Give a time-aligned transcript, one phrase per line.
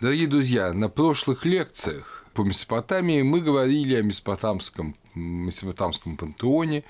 [0.00, 6.82] Дорогие друзья, на прошлых лекциях по Месопотамии мы говорили о месопотамском, месопотамском пантеоне,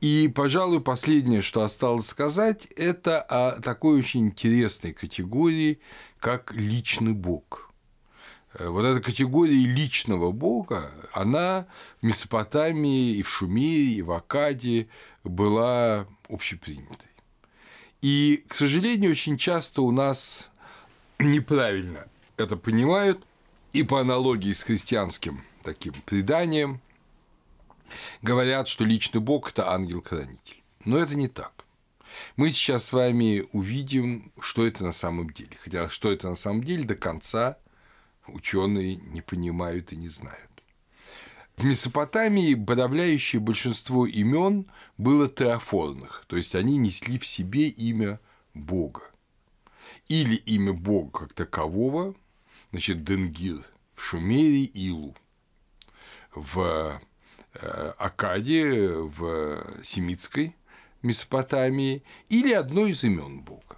[0.00, 5.78] и, пожалуй, последнее, что осталось сказать, это о такой очень интересной категории,
[6.18, 7.70] как личный бог.
[8.54, 11.68] Э, вот эта категория личного бога, она
[12.00, 14.88] в Месопотамии и в Шумере, и в Акаде
[15.22, 17.08] была общепринятой.
[18.02, 20.50] И, к сожалению, очень часто у нас
[21.20, 22.08] неправильно
[22.42, 23.24] это понимают,
[23.72, 26.80] и по аналогии с христианским таким преданием
[28.20, 30.62] говорят, что личный Бог– это ангел-хранитель.
[30.84, 31.64] Но это не так.
[32.36, 35.56] Мы сейчас с вами увидим, что это на самом деле.
[35.58, 37.58] Хотя что это на самом деле до конца
[38.26, 40.50] ученые не понимают и не знают.
[41.56, 44.66] В Месопотамии подавляющее большинство имен
[44.96, 48.20] было теофорных, то есть они несли в себе имя
[48.54, 49.02] Бога.
[50.08, 52.14] Или имя Бога как такового,
[52.72, 55.14] значит, Денгир в Шумере– Илу,
[56.34, 57.00] в
[57.54, 60.56] э, Акаде, в Семитской
[61.02, 63.76] Месопотамии, или одно из имен Бога.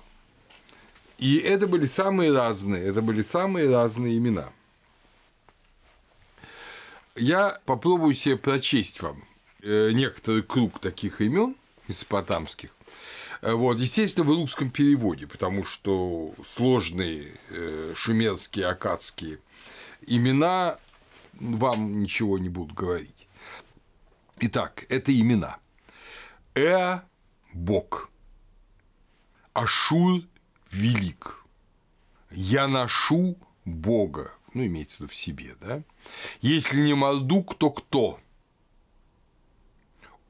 [1.19, 4.53] И это были самые разные, это были самые разные имена.
[7.17, 9.25] Я попробую себе прочесть вам
[9.63, 11.57] э, некоторый круг таких имен
[11.89, 12.71] месопотамских.
[13.45, 19.39] Э, вот, естественно, в русском переводе, потому что сложные э, шумерские, акадские
[20.07, 20.79] имена
[21.35, 23.29] вам ничего не будут говорить.
[24.41, 25.59] Итак, это имена.
[26.55, 27.01] Э–
[27.53, 28.11] Бог.
[29.53, 30.23] Ашур–
[30.71, 31.45] велик.
[32.31, 33.37] Я ношу
[33.67, 34.33] Бога.
[34.55, 35.83] Ну, имеется в виду в себе, да?
[36.41, 38.19] Если не Мардук, то кто?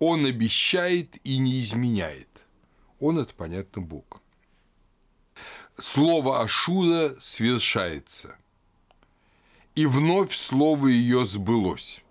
[0.01, 2.34] Он обещает и не изменяет.
[3.05, 4.23] Он– это, понятно, Бог.
[5.77, 8.35] Слово Ашура свершается.
[9.75, 12.03] И вновь слово ее сбылось.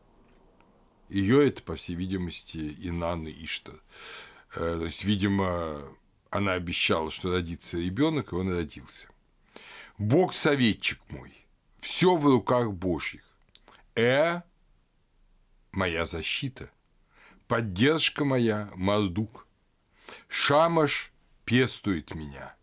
[1.10, 3.82] Ее это, по всей видимости, Инан и Иштар.
[4.54, 5.82] Э, то есть, видимо,
[6.30, 9.08] она обещала, что родится ребенок, и он родился.
[9.98, 11.34] Бог советчик мой,
[11.80, 13.24] все в руках Божьих.
[13.96, 14.42] Э–
[15.72, 16.70] моя защита,
[17.48, 19.48] поддержка моя– Мардук.
[20.28, 21.12] Шамаш
[21.46, 22.56] пестует меня.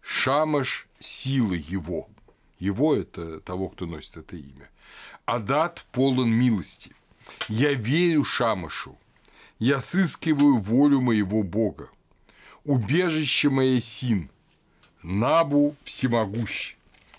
[0.00, 2.08] Шамаш– сила его.
[2.58, 4.70] Его– это того, кто носит это имя.
[5.26, 6.92] Адат полон милости.
[7.48, 8.98] Я верю Шамашу.
[9.58, 11.90] Я сыскиваю волю моего Бога.
[12.64, 14.30] Убежище мое Син.
[15.02, 16.76] Набу всемогущий.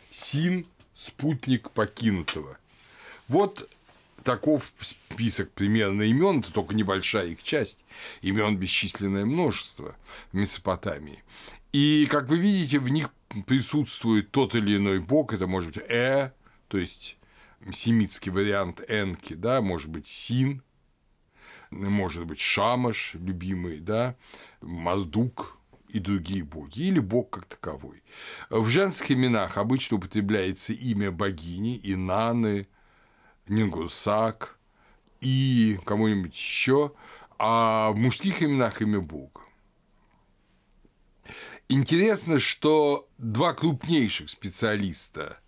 [0.09, 2.57] Син– спутник покинутого.
[3.27, 3.69] Вот
[4.23, 7.83] таков список примерно имен, это только небольшая их часть,
[8.21, 9.95] имен бесчисленное множество
[10.31, 11.23] в Месопотамии.
[11.71, 13.09] И, как вы видите, в них
[13.45, 16.31] присутствует тот или иной бог, это может быть Э,
[16.67, 17.17] то есть
[17.71, 20.63] семитский вариант Энки, да, может быть Син,
[21.71, 24.15] может быть Шамаш, любимый, да,
[24.61, 25.59] Мардук,
[25.89, 28.03] и другие боги, или бог как таковой.
[28.49, 32.67] В женских именах обычно употребляется имя богини, Инаны,
[33.49, 34.57] Нингурсак
[35.21, 36.93] и кому-нибудь еще,
[37.37, 39.41] а в мужских именах имя Бога.
[41.67, 45.39] Интересно, что два крупнейших специалиста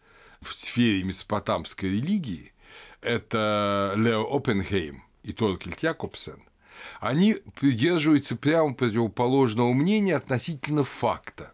[0.42, 2.54] в сфере месопотамской религии–
[3.02, 6.44] это Лео Оппенхейм и Торкельт Якобсен,
[7.00, 11.54] они придерживаются прямо противоположного мнения относительно факта.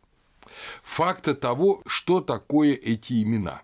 [0.84, 3.62] Факта того, что такое эти имена.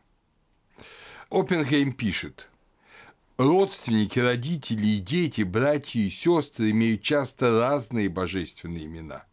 [1.30, 2.50] Оппенхейм пишет–
[3.38, 9.26] Родственники, родители и дети, братья и сестры имеют часто разные божественные имена.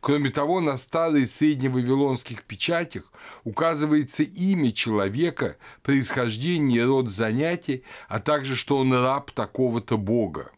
[0.00, 3.10] Кроме того, на старых средневавилонских печатях
[3.44, 10.50] указывается имя человека, происхождение, род занятий, а также что он раб такого-то бога.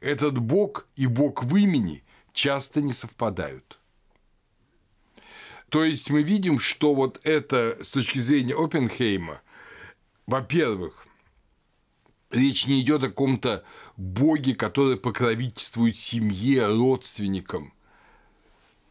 [0.00, 2.02] Этот бог и бог в имени
[2.32, 3.78] часто не совпадают.
[5.70, 9.40] То есть мы видим, что вот это с точки зрения Оппенхейма,
[10.26, 11.06] во-первых,
[12.30, 13.64] Речь не идет о каком-то
[13.96, 17.72] боге, который покровительствует семье, родственникам.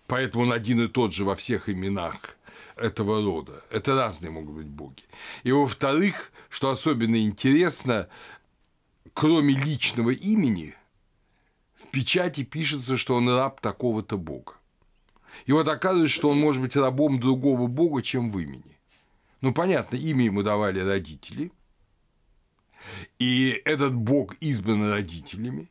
[0.07, 2.37] Поэтому он один и тот же во всех именах
[2.75, 3.63] этого рода.
[3.69, 5.03] Это разные могут быть боги.
[5.43, 8.09] И во-вторых, что особенно интересно,
[9.13, 10.75] кроме личного имени,
[11.77, 14.55] в печати пишется, что он раб такого-то бога.
[15.45, 18.77] И вот оказывается, что он может быть рабом другого бога, чем в имени.
[19.39, 21.53] Ну, понятно, имя ему давали родители–
[23.17, 25.69] и этот Бог избран родителями,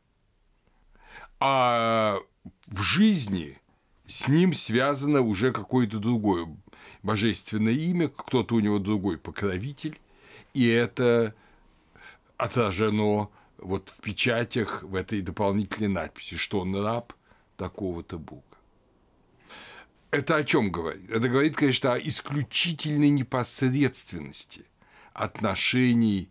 [1.40, 2.19] а
[2.66, 3.58] в жизни
[4.06, 6.49] с ним связано уже какое-то другое
[7.02, 10.00] божественное имя, кто-то у него другой покровитель,
[10.55, 11.34] и это
[12.37, 17.12] отражено вот в печатях, в этой дополнительной надписи, что он раб
[17.56, 18.43] такого-то Бога.
[20.11, 21.11] Это о чем говорит?
[21.11, 24.64] Это говорит, конечно, о исключительной непосредственности
[25.12, 26.31] отношений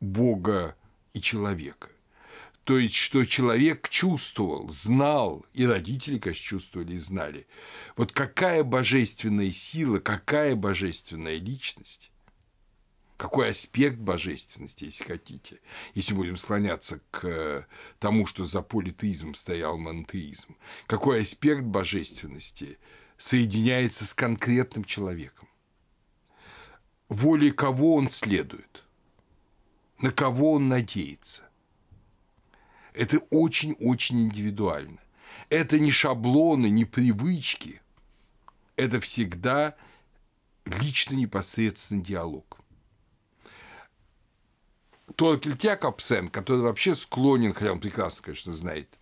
[0.00, 0.76] Бога
[1.12, 1.88] и человека.
[2.64, 7.46] То есть, что человек чувствовал, знал, и родители, конечно, чувствовали и знали.
[7.96, 12.12] Вот какая божественная сила, какая божественная личность,
[13.16, 15.60] какой аспект божественности, если хотите,
[15.94, 17.66] если будем склоняться к
[17.98, 20.54] тому, что за политеизмом стоял монотеизм,
[20.86, 22.78] какой аспект божественности
[23.16, 25.48] соединяется с конкретным человеком,
[27.08, 28.84] волей кого он следует,
[30.00, 31.44] на кого он надеется,
[32.94, 34.98] это очень-очень индивидуально.
[35.50, 37.80] Это не шаблоны, не привычки.
[38.76, 39.76] Это всегда
[40.64, 42.58] лично непосредственный диалог.
[45.16, 48.98] Торкель Якобсен, который вообще склонен, хотя он прекрасно, конечно, знает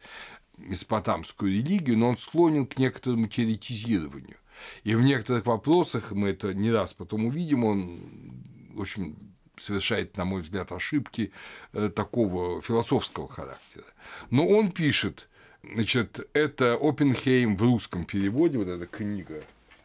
[0.57, 4.39] месопотамскую религию, но он склонен к некоторому теоретизированию.
[4.85, 10.25] И в некоторых вопросах, мы это не раз потом увидим, он, в общем, совершает, на
[10.25, 11.32] мой взгляд, ошибки
[11.73, 13.85] э, такого философского характера.
[14.31, 15.29] Но он пишет,
[15.62, 19.43] значит, это Оппенхейм в русском переводе, вот эта книга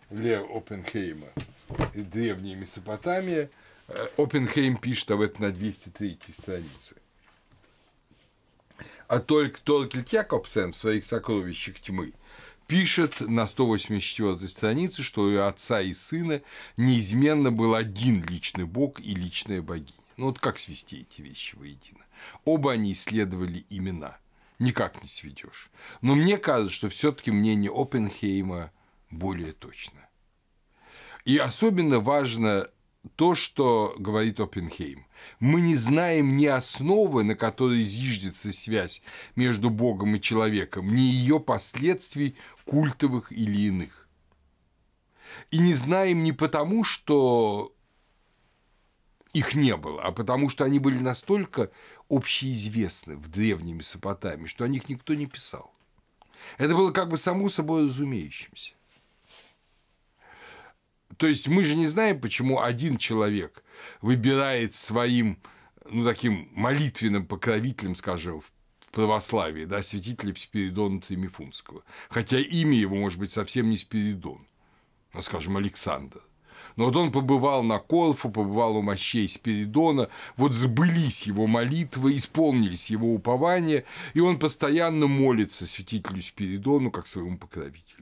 [0.09, 1.27] Ле Оппенхейма
[1.93, 3.49] «Древняя Месопотамия»,
[3.87, 6.95] э, Оппенхейм пишет об этом на 203 странице.
[9.07, 12.13] А только Торкель Якобсен в своих сокровищах тьмы
[12.71, 16.41] пишет на 184 странице, что у отца и сына
[16.77, 19.91] неизменно был один личный бог и личная богиня.
[20.15, 22.05] Ну вот как свести эти вещи воедино?
[22.45, 24.17] Оба они исследовали имена.
[24.57, 25.69] Никак не сведешь.
[25.99, 28.71] Но мне кажется, что все-таки мнение Оппенхейма
[29.09, 29.99] более точно.
[31.25, 32.69] И особенно важно
[33.17, 35.05] то, что говорит Оппенхейм.
[35.39, 39.01] Мы не знаем ни основы, на которой зиждется связь
[39.35, 42.35] между Богом и человеком, ни ее последствий
[42.65, 44.07] культовых или иных.
[45.49, 47.73] И не знаем не потому, что
[49.33, 51.71] их не было, а потому что они были настолько
[52.09, 55.73] общеизвестны в древней Месопотамии, что о них никто не писал.
[56.57, 58.73] Это было как бы само собой разумеющимся.
[61.21, 63.63] То есть мы же не знаем, почему один человек
[64.01, 65.37] выбирает своим
[65.87, 68.51] ну, таким молитвенным покровителем, скажем, в
[68.91, 71.83] православии, да, святителя Спиридона Тримифунского.
[72.09, 74.47] Хотя имя его может быть совсем не Спиридон,
[75.13, 76.21] а, скажем, Александр.
[76.75, 82.89] Но вот он побывал на Корфу, побывал у мощей Спиридона, вот сбылись его молитвы, исполнились
[82.89, 83.83] его упования,
[84.15, 88.00] и он постоянно молится святителю Спиридону как своему покровителю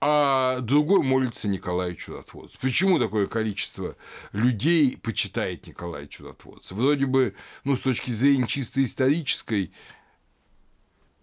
[0.00, 2.58] а другой молится Николаю Чудотворцу.
[2.60, 3.96] Почему такое количество
[4.32, 6.74] людей почитает Николая Чудотворца?
[6.74, 9.72] Вроде бы, ну, с точки зрения чисто исторической,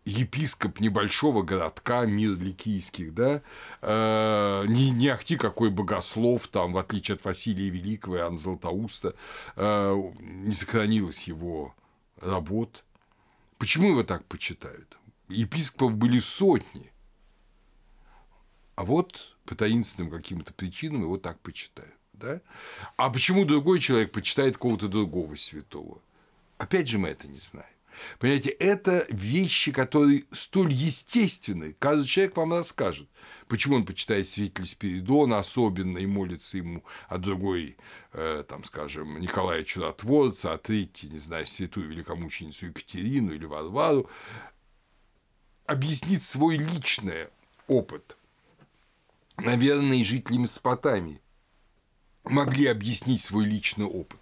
[0.06, 3.42] епископ небольшого городка, мир Ликийских, да,
[3.82, 9.16] э, не, не ахти какой богослов, там, в отличие от Василия Великого и Анна Златоуста,
[9.56, 11.76] э, не сохранилось его
[12.22, 12.86] работ.
[13.58, 14.98] Почему его так почитают?
[15.30, 16.92] Епископов были сотни–
[18.78, 21.96] а вот по таинственным каким-то причинам его так почитают.
[22.14, 22.42] Да?
[22.96, 26.00] А почему другой человек почитает кого-то другого святого?
[26.60, 27.68] Опять же, мы это не знаем.
[28.20, 31.76] Понимаете, это вещи, которые столь естественны.
[31.80, 33.10] Каждый человек вам расскажет,
[33.48, 37.78] почему он почитает святитель Спиридона особенно и молится ему, а другой,
[38.14, 44.08] э, там, скажем, Николая Чудотворца, а третий, не знаю, святую великомученицу Екатерину или Варвару,
[45.66, 47.30] объяснить свой личный
[47.68, 48.17] опыт
[49.38, 51.22] наверное, и жители Месопотамии
[52.24, 54.20] могли объяснить свой личный опыт.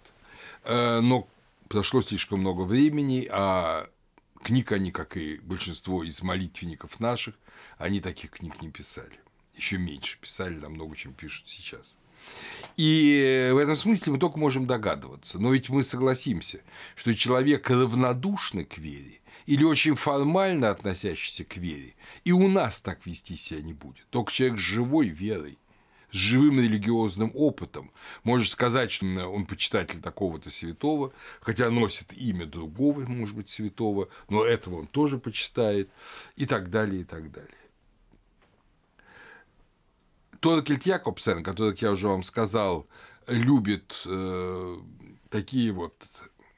[0.64, 1.28] Э, но
[1.68, 3.88] прошло слишком много времени, а
[4.42, 7.34] книг они, как и большинство из молитвенников наших,
[7.78, 9.18] они таких книг не писали.
[9.56, 11.96] Еще меньше писали намного, чем пишут сейчас.
[12.76, 15.38] И в этом смысле мы только можем догадываться.
[15.38, 16.60] Но ведь мы согласимся,
[16.94, 23.06] что человек равнодушный к вере или очень формально относящийся к вере, и у нас так
[23.06, 24.06] вести себя не будет.
[24.10, 25.58] Только человек с живой верой,
[26.10, 27.92] с живым религиозным опытом
[28.24, 34.44] может сказать, что он почитатель такого-то святого, хотя носит имя другого, может быть, святого, но
[34.44, 35.88] этого он тоже почитает,
[36.36, 37.50] и так далее, и так далее.
[40.40, 42.86] Торкельт Якобсен, который, как я уже вам сказал,
[43.26, 44.76] любит э,
[45.30, 45.94] такие вот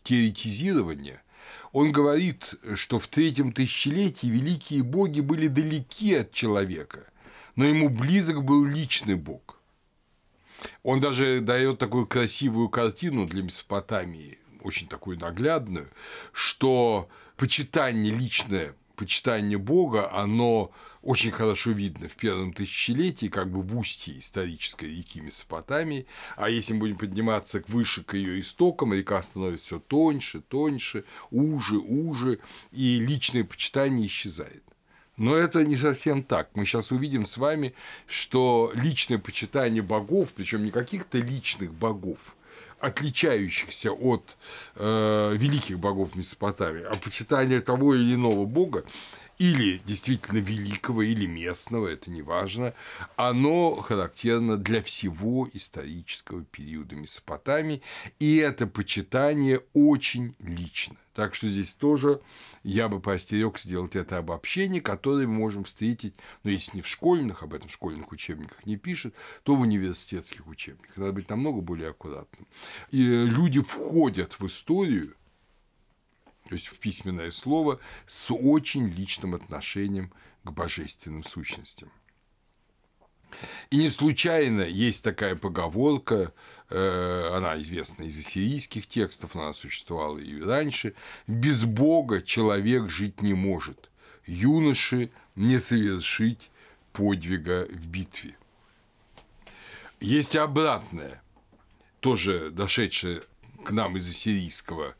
[0.02, 1.23] теоретизирования–
[1.72, 7.06] он говорит, что в третьем тысячелетии великие боги были далеки от человека,
[7.56, 9.60] но ему близок был личный Бог.
[10.82, 15.88] Он даже дает такую красивую картину для Месопотамии, очень такую наглядную,
[16.32, 23.78] что почитание личное почитание Бога, оно очень хорошо видно в первом тысячелетии, как бы в
[23.78, 29.64] устье исторической реки Месопотамии, а если мы будем подниматься выше к ее истокам, река становится
[29.64, 32.40] все тоньше, тоньше, уже, уже,
[32.72, 34.64] и личное почитание исчезает.
[35.16, 36.50] Но это не совсем так.
[36.54, 37.74] Мы сейчас увидим с вами,
[38.06, 42.36] что личное почитание богов, причем не каких-то личных богов,
[42.80, 44.36] отличающихся от
[44.76, 48.84] э, великих богов Месопотамии, а почитание того или иного бога,
[49.38, 52.74] или действительно великого, или местного, это не важно,
[53.16, 57.82] оно характерно для всего исторического периода Месопотамии,
[58.18, 60.96] и это почитание очень лично.
[61.18, 62.22] Так что здесь тоже
[62.62, 67.42] я бы поостерег сделать это обобщение, которое мы можем встретить, но если не в школьных,
[67.42, 70.96] об этом в школьных учебниках не пишут, то в университетских учебниках.
[70.96, 72.46] Надо быть намного более аккуратным.
[72.92, 75.16] И люди входят в историю,
[76.48, 80.12] то есть в письменное слово, с очень личным отношением
[80.44, 81.90] к божественным сущностям.
[83.70, 86.32] И не случайно есть такая поговорка,
[86.70, 90.94] э, она известна из ассирийских текстов, она существовала и раньше,
[91.26, 93.90] «Без Бога человек жить не может,
[94.26, 96.50] юноши не совершить
[96.92, 98.37] подвига в битве».
[100.00, 101.23] Есть и обратное,
[102.00, 103.23] тоже дошедшее
[103.64, 104.94] к нам из ассирийского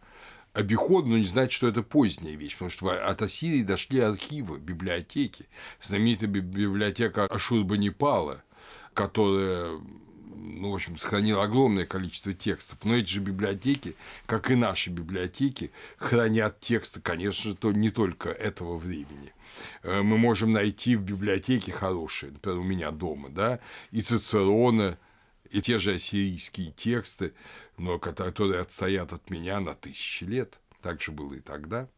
[0.59, 5.47] обиход, но не значит, что это поздняя вещь, потому что от Ассирии дошли архивы, библиотеки.
[5.81, 8.43] Знаменитая библиотека Ашурбанипала,
[8.93, 9.79] которая
[10.41, 12.79] ну, в общем, сохранила огромное количество текстов.
[12.85, 13.95] Но эти же библиотеки,
[14.27, 19.33] как и наши библиотеки, хранят тексты, конечно же, то не только этого времени.
[19.83, 23.61] Э, мы можем найти в библиотеке хорошие, например, у меня дома, да,
[23.91, 24.99] и Цицерона,
[25.51, 27.35] и те же ассирийские тексты,
[27.77, 30.59] но которые отстоят от меня на тысячи лет.
[30.83, 31.89] Так же было и тогда.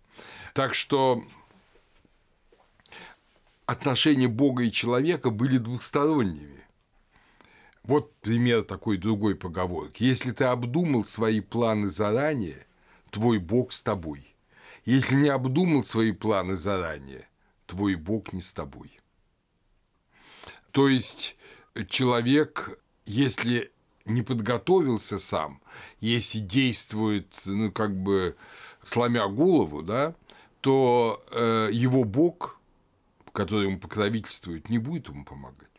[0.54, 1.24] Так что
[3.66, 6.64] отношения Бога и человека были двухсторонними.
[7.82, 10.02] Вот пример такой другой поговорки.
[10.02, 12.66] Если ты обдумал свои планы заранее,
[13.10, 14.34] твой Бог с тобой.
[14.84, 17.28] Если не обдумал свои планы заранее,
[17.66, 18.98] твой Бог не с тобой.
[20.72, 21.36] То есть
[21.88, 22.80] человек,
[23.10, 23.72] если
[24.04, 25.60] не подготовился сам,
[26.00, 28.36] если действует, ну, как бы
[28.82, 30.14] сломя голову, да,
[30.60, 32.60] то э, его Бог,
[33.32, 35.69] который ему покровительствует, не будет ему помогать.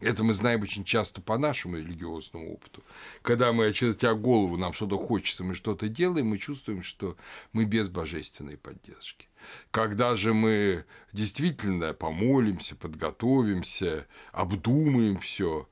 [0.00, 2.82] Это мы знаем очень часто по нашему религиозному опыту.
[3.20, 7.16] Когда мы, очертя голову, нам что-то хочется, мы что-то делаем, мы чувствуем, что
[7.52, 9.28] мы без божественной поддержки.
[9.70, 15.68] Когда же мы действительно помолимся, подготовимся, обдумаем все,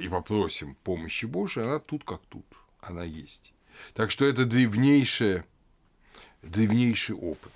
[0.00, 2.46] и попросим помощи Божией, она тут как тут,
[2.80, 3.54] она есть.
[3.94, 5.44] Так что это древнейшее,
[6.42, 7.52] древнейший опыт.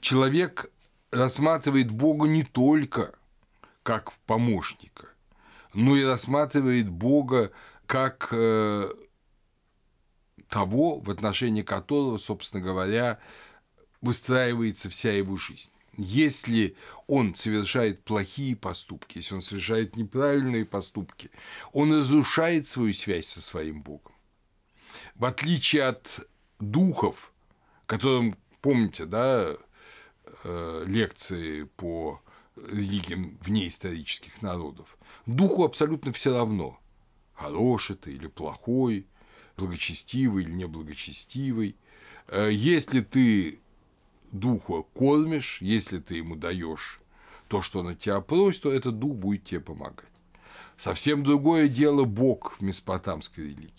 [0.00, 0.70] Человек
[1.10, 3.14] рассматривает Бога не только
[3.84, 5.06] как помощника,
[5.72, 7.52] но и рассматривает Бога
[7.86, 8.90] как э,
[10.48, 13.20] того, в отношении которого, собственно говоря,
[14.00, 16.76] выстраивается вся его жизнь если
[17.06, 21.30] он совершает плохие поступки, если он совершает неправильные поступки,
[21.72, 24.12] он разрушает свою связь со своим Богом.
[25.14, 26.28] В отличие от
[26.60, 27.32] духов,
[27.86, 29.56] которым, помните, да,
[30.44, 32.20] э, лекции по
[32.56, 34.96] религиям внеисторических народов,
[35.26, 36.78] духу абсолютно все равно,
[37.34, 39.06] хороший ты или плохой,
[39.56, 41.76] благочестивый или неблагочестивый.
[42.28, 43.60] Э, если ты
[44.32, 47.00] духа кормишь, если ты ему даешь
[47.48, 50.08] то, что он от тебя просит, то этот дух будет тебе помогать.
[50.76, 53.70] Совсем другое дело Бог в месопотамской религии.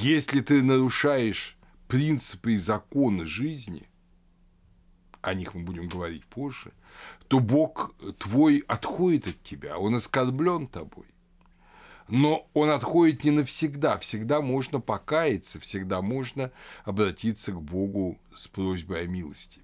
[0.00, 3.88] Если ты нарушаешь принципы и законы жизни,
[5.26, 6.72] о них мы будем говорить позже,
[7.28, 11.06] то Бог твой отходит от тебя, он оскорблен тобой
[12.08, 13.98] но он отходит не навсегда.
[13.98, 16.52] Всегда можно покаяться, всегда можно
[16.84, 19.60] обратиться к Богу с просьбой о милости.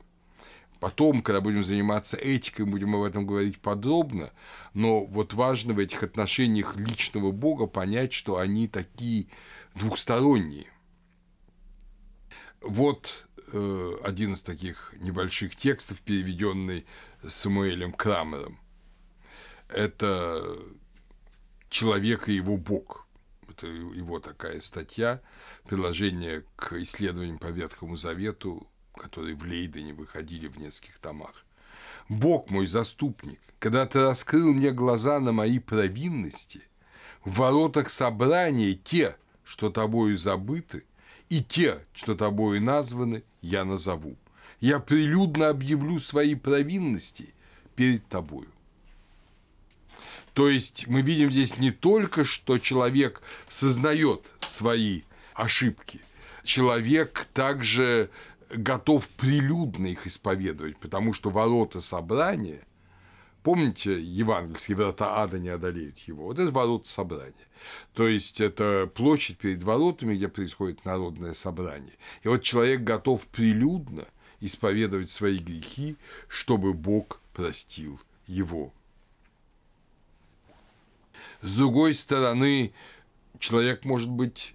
[0.81, 4.31] Потом, когда будем заниматься этикой, будем об этом говорить подробно,
[4.75, 9.27] но вот важно в этих отношениях личного Бога понять, что они такие
[9.77, 10.67] двухсторонние.
[12.61, 16.87] Вот э, один из таких небольших текстов, переведенный
[17.27, 18.59] Самуэлем Крамером.
[19.69, 20.59] Это
[21.69, 23.07] человек и его Бог.
[23.49, 25.21] Это его такая статья,
[25.67, 31.45] приложение к исследованиям по Ветхому Завету, которые в Лейдене выходили в нескольких томах.
[32.09, 36.63] Бог мой заступник, когда ты раскрыл мне глаза на мои провинности,
[37.25, 40.85] в воротах собрания те, что тобою забыты,
[41.33, 44.17] и те, что тобою названы, я назову.
[44.61, 47.33] Я прилюдно объявлю свои провинности
[47.75, 48.49] перед тобою.
[50.35, 56.03] То есть мы видим здесь не только, что человек сознает свои ошибки,
[56.45, 58.11] человек также
[58.51, 62.61] готов прилюдно их исповедовать, потому что ворота собрания,
[63.43, 67.35] помните, евангельские ворота ада не одолеют его, вот это ворота собрания.
[67.95, 71.95] То есть это площадь перед воротами, где происходит народное собрание.
[72.23, 74.07] И вот человек готов прилюдно
[74.41, 75.97] исповедовать свои грехи,
[76.29, 78.73] чтобы Бог простил его.
[81.41, 82.73] С другой стороны,
[83.39, 84.55] человек, может быть,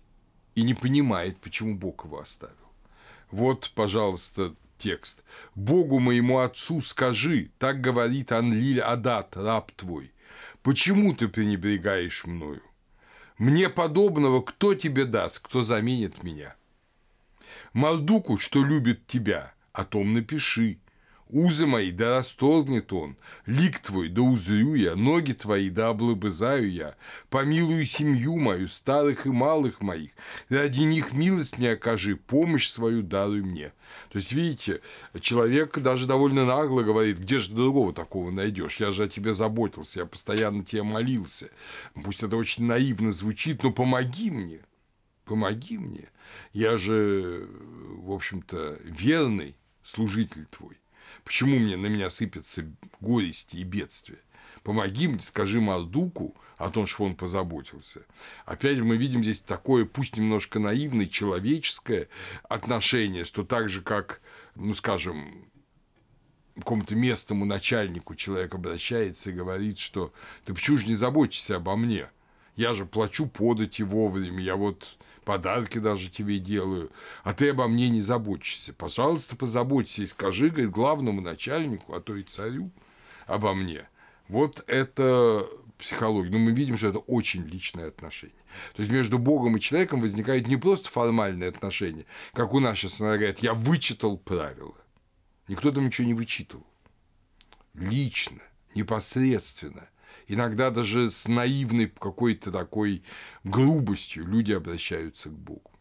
[0.55, 2.55] и не понимает, почему Бог его оставил.
[3.31, 5.23] Вот, пожалуйста, текст.
[5.55, 10.13] «Богу моему отцу скажи, так говорит Анлиль Адат, раб твой,
[10.61, 12.61] почему ты пренебрегаешь мною?
[13.37, 16.55] Мне подобного кто тебе даст, кто заменит меня?
[17.73, 20.79] Мардуку, что любит тебя, о том напиши,
[21.29, 26.95] Узы мои да расторгнет он, лик твой да узрю я, ноги твои да облобызаю я,
[27.29, 30.11] помилую семью мою, старых и малых моих,
[30.47, 33.73] ради них милость мне окажи, помощь свою даруй мне.
[34.09, 34.79] То есть, видите,
[35.19, 39.99] человек даже довольно нагло говорит, где же другого такого найдешь, я же о тебе заботился,
[39.99, 41.49] я постоянно тебе молился.
[42.05, 44.59] Пусть это очень наивно звучит, но помоги мне,
[45.25, 46.09] помоги мне.
[46.53, 47.49] Я же,
[47.97, 50.77] в общем-то, верный служитель твой.
[51.23, 52.65] Почему мне на меня сыпятся
[52.99, 54.19] горести и бедствия?
[54.63, 58.05] Помоги мне, скажи Мардуку о том, что он позаботился.
[58.45, 62.09] Опять мы видим здесь такое, пусть немножко наивное, человеческое
[62.49, 64.21] отношение, что так же, как,
[64.55, 65.47] ну, скажем,
[66.55, 70.13] какому-то местному начальнику человек обращается и говорит, что
[70.45, 72.09] ты почему же не заботишься обо мне?
[72.55, 76.89] Я же плачу подати вовремя, я вот подарки даже тебе делаю,
[77.25, 78.71] а ты обо мне не заботишься.
[78.73, 82.71] Пожалуйста, позаботься и скажи, говорит, главному начальнику, а то и царю
[83.25, 83.89] обо мне.
[84.29, 85.45] Вот это
[85.77, 86.31] психология.
[86.31, 88.37] Но мы видим, что это очень личное отношение.
[88.73, 93.01] То есть между Богом и человеком возникает не просто формальное отношение, как у нас сейчас
[93.01, 94.75] иногда говорят, я вычитал правила.
[95.49, 96.65] Никто там ничего не вычитывал.
[97.73, 98.39] Лично,
[98.73, 99.89] непосредственно–
[100.27, 103.03] иногда даже с наивной какой-то такой
[103.43, 105.71] грубостью люди обращаются к Богу.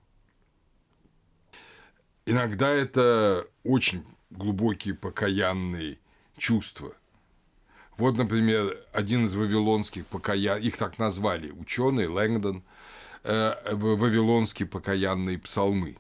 [2.25, 5.99] Иногда это очень глубокие покаянные
[6.37, 6.95] чувства.
[7.97, 12.63] Вот, например, один из вавилонских покаян, их так назвали ученые Лэнгдон,
[13.23, 15.97] э, вавилонские покаянные псалмы.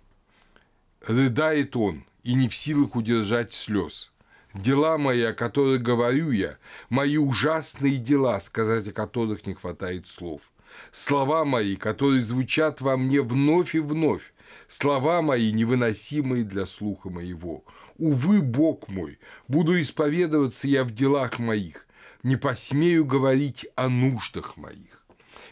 [1.00, 4.12] Рыдает он и не в силах удержать слез–
[4.57, 6.57] Дела мои, о которых говорю я,
[6.88, 10.51] мои ужасные дела, сказать о которых не хватает слов.
[10.92, 14.33] Слова мои, которые звучат во мне вновь и вновь,
[14.66, 17.66] слова мои, невыносимые для слуха моего.
[17.99, 21.87] Увы, Бог мой, буду исповедоваться я в делах моих,
[22.23, 25.05] не посмею говорить о нуждах моих.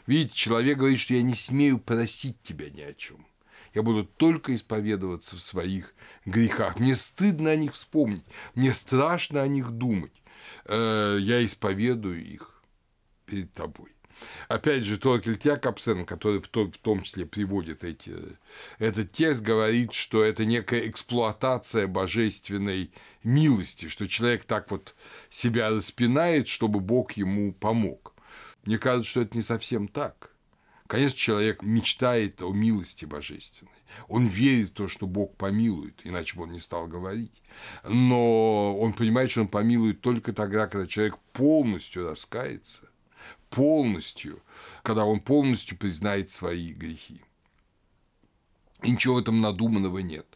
[0.07, 3.27] Видите, человек говорит, что я не смею просить тебя ни о чем.
[3.75, 6.79] Я буду только исповедоваться в своих грехах.
[6.79, 10.13] Мне стыдно о них вспомнить, мне страшно о них думать.
[10.67, 12.63] Э, я исповедую их
[13.27, 13.91] перед тобой.
[14.49, 18.13] Опять же, Торкель Якобсен, который в том числе приводит эти,
[18.79, 24.95] этот текст, говорит, что это некая эксплуатация божественной милости, что человек так вот
[25.29, 28.15] себя распинает, чтобы Бог ему помог.
[28.65, 30.34] Мне кажется, что это не совсем так.
[30.87, 33.73] Конечно, человек мечтает о милости божественной.
[34.07, 37.43] Он верит в то, что Бог помилует, иначе бы он не стал говорить.
[37.89, 42.87] Но он понимает, что он помилует только тогда, когда человек полностью раскается,
[43.49, 44.43] полностью,
[44.83, 47.23] когда он полностью признает свои грехи.
[48.83, 50.27] И ничего в этом надуманного нет.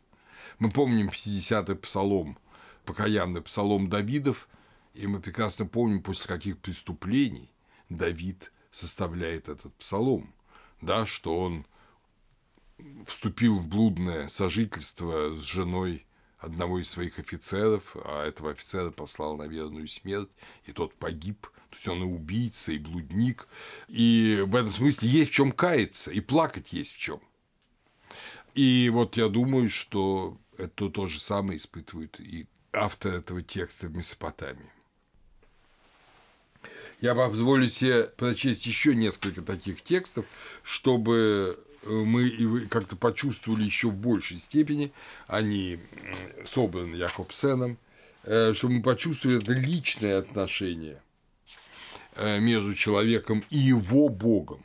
[0.58, 2.38] Мы помним 50-й псалом,
[2.86, 4.48] покаянный псалом Давидов,
[4.94, 7.52] и мы прекрасно помним, после каких преступлений
[7.90, 10.32] Давид составляет этот псалом,
[10.80, 11.66] да, что он
[13.06, 16.06] вступил в блудное сожительство с женой
[16.38, 20.30] одного из своих офицеров, а этого офицера послал на верную смерть,
[20.64, 21.48] и тот погиб.
[21.70, 23.48] То есть он и убийца, и блудник.
[23.88, 27.20] И в этом смысле есть в чем каяться, и плакать есть в чем.
[28.54, 33.94] И вот я думаю, что это то же самое испытывает и автор этого текста в
[33.94, 34.70] Месопотамии.
[37.00, 40.26] Я позволю себе прочесть еще несколько таких текстов,
[40.62, 44.92] чтобы мы как-то почувствовали еще в большей степени,
[45.28, 45.78] они
[46.44, 47.78] собраны Якобсеном,
[48.24, 51.00] э, чтобы мы почувствовали это личное отношение
[52.16, 54.64] э, между человеком и его Богом.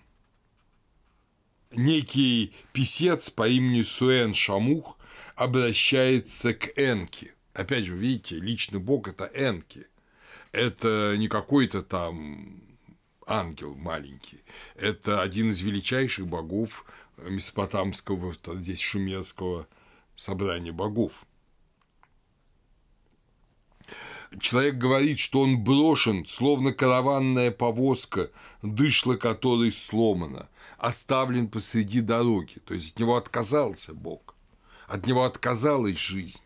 [1.72, 4.98] Некий писец по имени Суэн Шамух
[5.36, 7.34] обращается к Энке.
[7.54, 9.88] Опять же, видите, личный Бог– это Энки.
[10.54, 12.62] Это не какой-то там
[13.26, 14.40] ангел маленький.
[14.76, 16.86] Это один из величайших богов
[17.18, 19.68] месопотамского, здесь шумерского
[20.16, 21.26] собрания богов.
[24.40, 28.30] Человек говорит, что он брошен, словно караванная повозка,
[28.62, 34.36] дышло которой сломано, оставлен посреди дороги, то есть от него отказался Бог,
[34.88, 36.42] от него отказалась жизнь.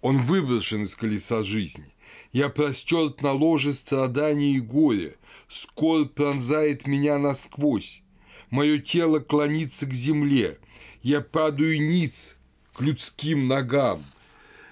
[0.00, 1.93] Он выброшен из колеса жизни.
[2.34, 5.14] Я простерт на ложе страданий и горя,
[5.46, 8.02] скорбь пронзает меня насквозь.
[8.50, 10.58] Мое тело клонится к земле,
[11.00, 12.34] я падаю ниц
[12.72, 14.02] к людским ногам.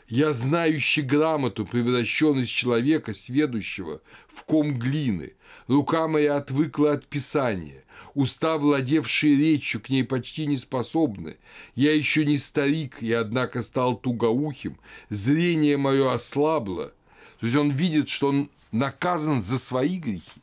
[0.09, 5.35] Я, знающий грамоту, превращен из человека, сведущего, в ком глины.
[5.69, 7.85] Рука моя отвыкла от писания.
[8.15, 11.37] Уста, владевшие речью, к ней почти не способны.
[11.77, 14.79] Я еще не старик, и однако стал тугоухим.
[15.11, 16.93] Зрение мое ослабло.
[17.43, 20.41] То есть он видит, что он наказан за свои грехи.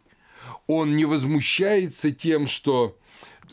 [0.68, 2.98] Он не возмущается тем, что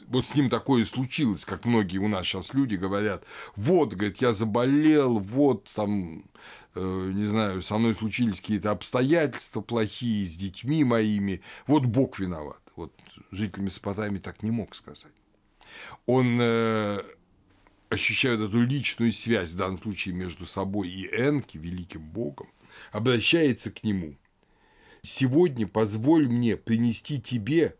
[0.08, 3.22] вот с ним такое случилось, как многие у нас сейчас люди говорят,
[3.54, 6.24] вот, говорит, я заболел, вот, там,
[6.74, 12.60] э, не знаю, со мной случились какие-то обстоятельства плохие с детьми моими, вот Бог виноват.
[12.74, 12.92] Вот
[13.30, 15.12] житель Месопотамии так не мог сказать.
[16.06, 17.00] Он э,
[17.90, 22.48] ощущает эту личную связь, в данном случае между собой и Энки, великим Богом,
[22.92, 24.16] обращается к нему.
[25.02, 27.74] «Сегодня позволь мне принести тебе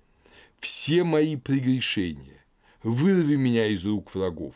[0.61, 2.45] все мои прегрешения,
[2.83, 4.55] вырви меня из рук врагов,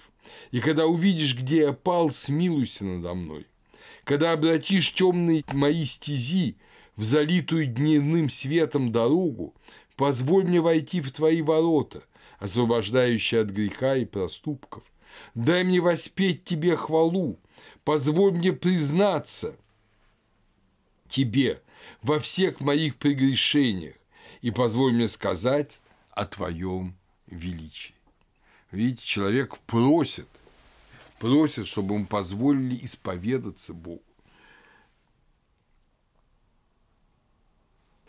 [0.50, 3.46] и когда увидишь, где я пал, смилуйся надо мной.
[4.04, 6.56] Когда обратишь темные мои стези
[6.96, 9.54] в залитую дневным светом дорогу,
[9.96, 12.02] позволь мне войти в твои ворота,
[12.38, 14.82] освобождающие от греха и проступков.
[15.34, 17.38] Дай мне воспеть тебе хвалу,
[17.84, 19.56] позволь мне признаться
[21.10, 21.62] тебе
[22.02, 23.96] во всех моих прегрешениях,
[24.40, 25.80] и позволь мне сказать
[26.12, 26.96] о твоем
[27.26, 27.94] величии.
[28.70, 30.28] Видите, человек просит,
[31.18, 34.02] просит, чтобы ему позволили исповедаться Богу.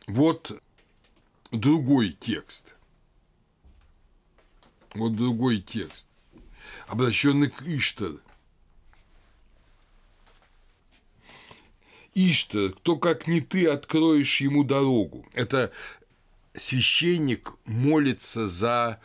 [0.08, 0.62] Вот
[1.52, 2.76] другой текст.
[4.94, 6.08] Вот другой текст,
[6.88, 8.12] обращенный к Иштар.
[12.14, 15.26] Иштар, кто как не ты откроешь ему дорогу.
[15.34, 15.72] Это
[16.56, 19.00] священник молится за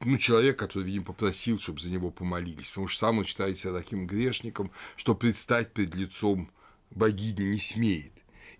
[0.00, 3.74] ну, человек, который, видимо, попросил, чтобы за него помолились, потому что сам он считает себя
[3.74, 6.50] таким грешником, что предстать перед лицом
[6.90, 8.12] богини не смеет.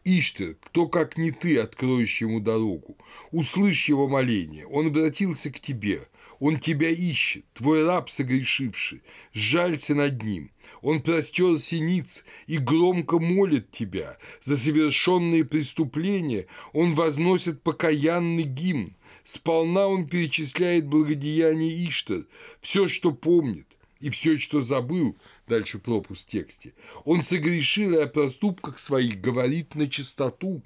[0.04, 2.96] Иштер, кто как не ты, откроешь ему дорогу,
[3.32, 6.08] услышь его моление, он обратился к тебе,
[6.38, 9.02] он тебя ищет, твой раб согрешивший,
[9.34, 14.18] жалься над ним, он простер синиц и громко молит тебя.
[14.40, 18.94] За совершенные преступления он возносит покаянный гимн.
[19.22, 22.24] Сполна он перечисляет благодеяние Иштар,
[22.60, 25.16] все, что помнит, и все, что забыл,
[25.46, 26.72] дальше пропуск в тексте.
[27.04, 30.62] Он согрешил и о проступках своих говорит на чистоту.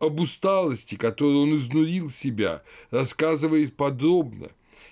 [0.00, 4.48] Об усталости, которой он изнурил себя, рассказывает подробно.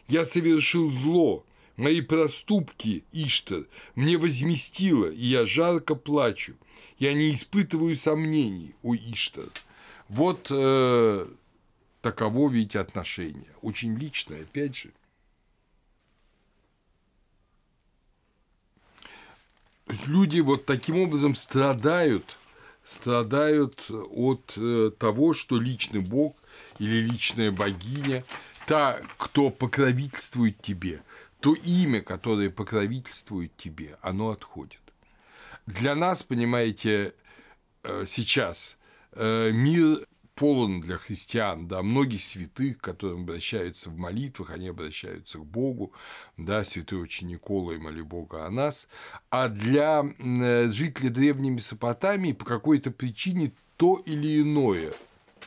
[0.08, 1.44] «Я совершил зло,
[1.76, 3.64] Мои проступки, Иштар,
[3.96, 6.54] мне возместило, и я жарко плачу.
[6.98, 9.48] Я не испытываю сомнений, у Иштар.
[10.08, 11.26] Вот э,
[12.00, 13.50] таково ведь отношение.
[13.60, 14.92] Очень личное, опять же.
[20.06, 22.24] Люди вот таким образом страдают,
[22.84, 26.36] страдают от э, того, что личный Бог
[26.78, 28.24] или личная богиня,
[28.66, 31.02] та, кто покровительствует тебе–
[31.44, 34.80] то имя, которое покровительствует тебе, оно отходит.
[35.66, 37.12] Для нас, понимаете,
[37.82, 38.78] э, сейчас
[39.12, 45.36] э, мир полон для христиан, да, многих святых, к которым обращаются в молитвах, они обращаются
[45.36, 45.92] к Богу,
[46.38, 48.88] да, святой очень Никола и моли Бога о нас,
[49.28, 54.94] а для э, жителей древней Месопотамии по какой-то причине то или иное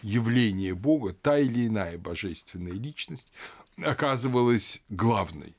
[0.04, 3.34] явление Бога, та или иная божественная личность
[3.82, 5.58] оказывалась главной.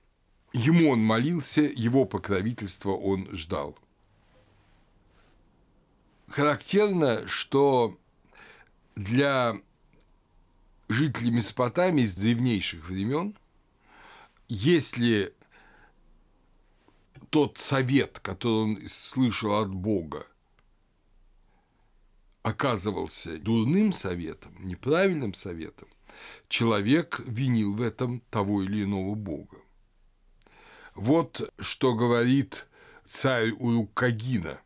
[0.52, 3.78] Ему он молился, его покровительство он ждал.
[6.28, 7.98] Характерно, что
[8.94, 9.60] для
[10.88, 13.36] жителей Месопотамии с древнейших времен,
[14.48, 15.34] если
[17.30, 20.26] тот совет, который он слышал от Бога,
[22.42, 25.88] оказывался дурным советом, неправильным советом,
[26.48, 29.58] человек винил в этом того или иного бога.
[30.98, 32.66] Вот что говорит
[33.06, 34.60] царь Урукагина.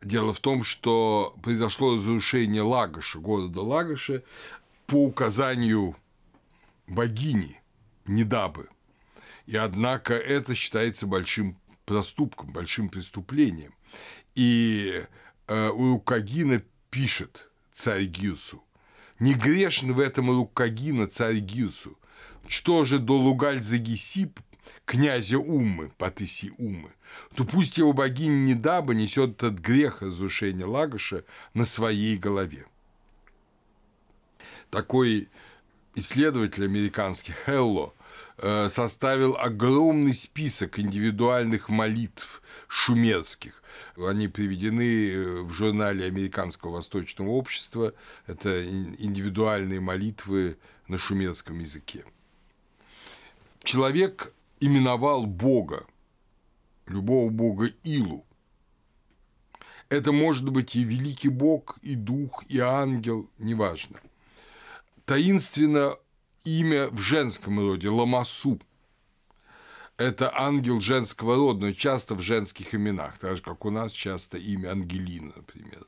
[0.00, 4.22] Дело в том, что произошло разрушение Лагоша, города Лагоша,
[4.86, 5.96] по указанию
[6.86, 7.60] богини
[8.06, 8.68] Недабы.
[9.46, 13.74] И однако это считается большим проступком, большим преступлением.
[14.36, 15.04] И
[15.48, 18.62] э, Урукагина пишет царь Гирсу,
[19.18, 21.98] «Не грешен в этом Урукагина царь Гирсу,
[22.46, 24.38] что же до Лугаль-Загисип,
[24.84, 26.92] князя Уммы, Патыси Уммы,
[27.34, 31.24] то пусть его богиня Недаба несет этот грех разрушения Лагоша
[31.54, 32.66] на своей голове.
[34.70, 35.28] Такой
[35.94, 37.92] исследователь американский Хелло
[38.38, 43.62] э, составил огромный список индивидуальных молитв шумерских.
[43.96, 47.92] Они приведены э, в журнале Американского Восточного Общества.
[48.26, 50.56] Это индивидуальные молитвы
[50.88, 52.04] на шумерском языке.
[53.62, 55.86] Человек именовал Бога,
[56.86, 58.26] любого Бога Илу.
[59.88, 64.00] Это может быть и великий Бог, и дух, и ангел, неважно.
[65.04, 65.96] Таинственно
[66.44, 68.58] имя в женском роде– Ламасу.
[69.98, 74.38] Это ангел женского рода, но часто в женских именах, так же, как у нас часто
[74.38, 75.86] имя Ангелина, например.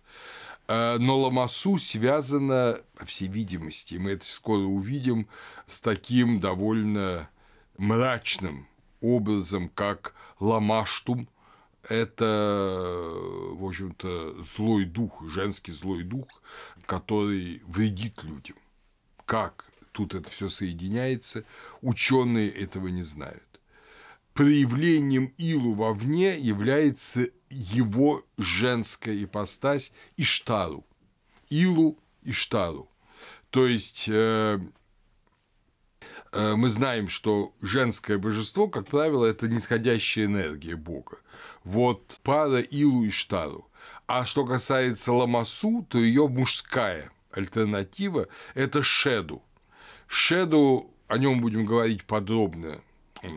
[0.68, 5.26] Э, но Ламасу связано, по всей видимости, мы это скоро увидим,
[5.66, 7.28] с таким довольно
[7.76, 8.68] мрачным
[9.00, 11.28] образом, как ламаштум,
[11.88, 12.24] это,
[13.52, 16.26] в общем-то, злой дух, женский злой дух,
[16.87, 18.56] который вредит людям.
[19.26, 21.44] Как тут это все соединяется,
[21.82, 23.42] ученые этого не знают.
[24.32, 30.84] Проявлением Илу вовне является его женская ипостась Иштару.
[31.50, 32.90] Илу Иштару.
[33.50, 34.58] То есть э,
[36.35, 41.18] мы знаем, что женское божество, как правило, это нисходящая энергия Бога.
[41.62, 43.68] Вот пара Илу и Штару.
[44.07, 49.42] А что касается Ламасу, то ее мужская альтернатива– это Шеду.
[50.07, 52.81] Шеду, о нем будем говорить подробно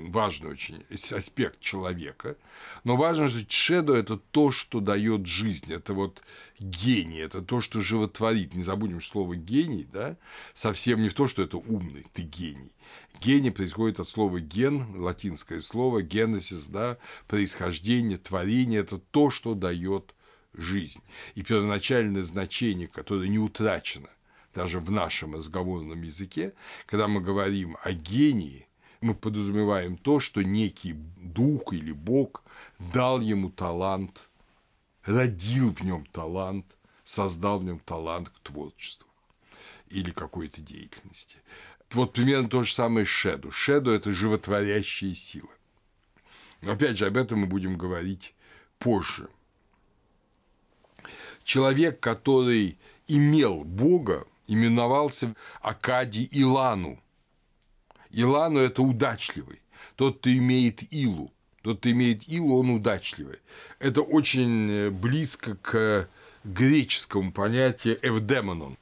[0.10, 2.38] важный очень аспект человека,
[2.84, 6.22] но важно, что шедо– это то, что дает жизнь, это вот
[6.60, 8.54] гений, это то, что животворит.
[8.54, 10.18] Не забудем слово гений, да,
[10.54, 12.74] совсем не в то, что это умный, ты гений.
[13.22, 16.98] Гений происходит от слова ген, латинское слово, генезис, да,
[17.28, 20.14] происхождение, творение– это то, что дает
[20.54, 21.02] жизнь.
[21.36, 24.10] И первоначальное значение, которое не утрачено
[24.54, 26.54] даже в нашем разговорном языке,
[26.88, 28.67] когда мы говорим о гении,
[29.02, 32.44] мы подразумеваем то, что некий дух или бог
[32.80, 34.30] дал ему талант,
[35.04, 36.66] родил в нем талант,
[37.04, 39.08] создал в нем талант к творчеству
[39.90, 41.38] или какой-то деятельности.
[41.92, 43.52] Вот примерно то же самое с Шеду.
[43.52, 45.50] Шеду– это животворящая сила.
[46.62, 48.36] Но опять же, об этом мы будем говорить
[48.78, 49.30] позже.
[51.44, 57.02] Человек, который имел Бога, именовался Акади Илану–
[58.18, 59.62] Илану– это удачливый.
[59.96, 61.32] Тот, кто имеет илу.
[61.62, 63.38] Тот, кто имеет илу, он удачливый.
[63.80, 66.10] Это очень э, близко к
[66.44, 68.80] греческому понятию эвдемоном.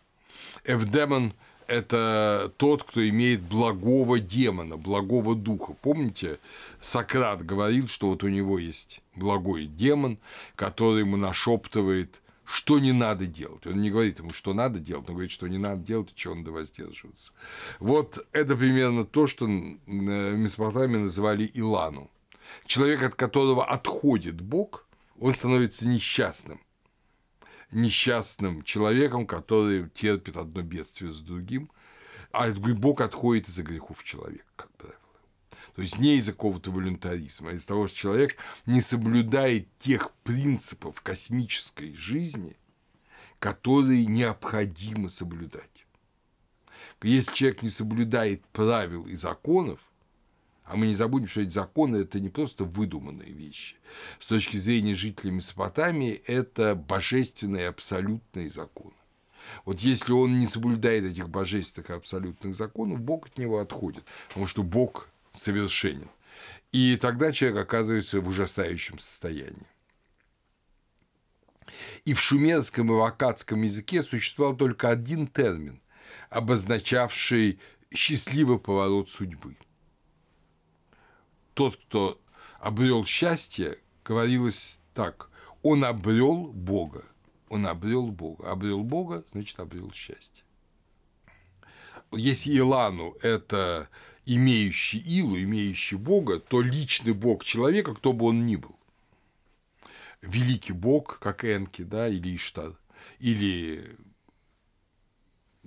[0.64, 1.34] Эвдемон–
[1.68, 5.74] это тот, кто имеет благого демона, благого духа.
[5.82, 6.40] Помните,
[6.80, 10.18] Сократ говорил, что вот у него есть благой демон,
[10.56, 13.66] который ему нашептывает что не надо делать.
[13.66, 16.36] Он не говорит ему, что надо делать, он говорит, что не надо делать, и чего
[16.36, 17.34] надо воздерживаться.
[17.80, 22.10] Вот это примерно то, что в Месопотамии называли Илану.
[22.66, 24.88] Человек, от которого отходит Бог,
[25.20, 26.62] он становится несчастным.
[27.72, 31.72] Несчастным человеком, который терпит одно бедствие с другим,
[32.32, 34.68] а Бог отходит из-за грехов человека.
[35.76, 41.02] То есть не из-за какого-то волюнтаризма, а из-за того, что человек не соблюдает тех принципов
[41.02, 42.56] космической жизни,
[43.40, 45.70] которые необходимо соблюдать.
[47.02, 49.80] Если человек не соблюдает правил и законов,
[50.64, 53.76] а мы не забудем, что эти законы– это не просто выдуманные вещи.
[54.20, 58.96] С точки зрения жителей Месопотамии– это божественные абсолютные законы.
[59.66, 64.48] Вот если он не соблюдает этих божественных и абсолютных законов, Бог от него отходит, потому
[64.48, 66.10] что Бог совершенен.
[66.72, 69.68] И тогда человек оказывается в ужасающем состоянии.
[72.06, 75.82] И в шумерском и вакатском языке существовал только один термин,
[76.30, 77.60] обозначавший
[77.94, 79.58] счастливый поворот судьбы.
[81.54, 82.22] Тот, кто
[82.60, 85.30] обрел счастье, говорилось так,
[85.64, 87.06] он обрел Бога.
[87.50, 88.52] он обрел Бога.
[88.52, 90.44] Обрел Бога, значит, обрел счастье.
[92.12, 93.90] Если Илану– это
[94.26, 98.76] имеющий Илу, имеющий Бога, то личный Бог человека, кто бы он ни был.
[100.22, 102.74] Великий Бог, как Энки, да, или Иштар,
[103.20, 103.98] или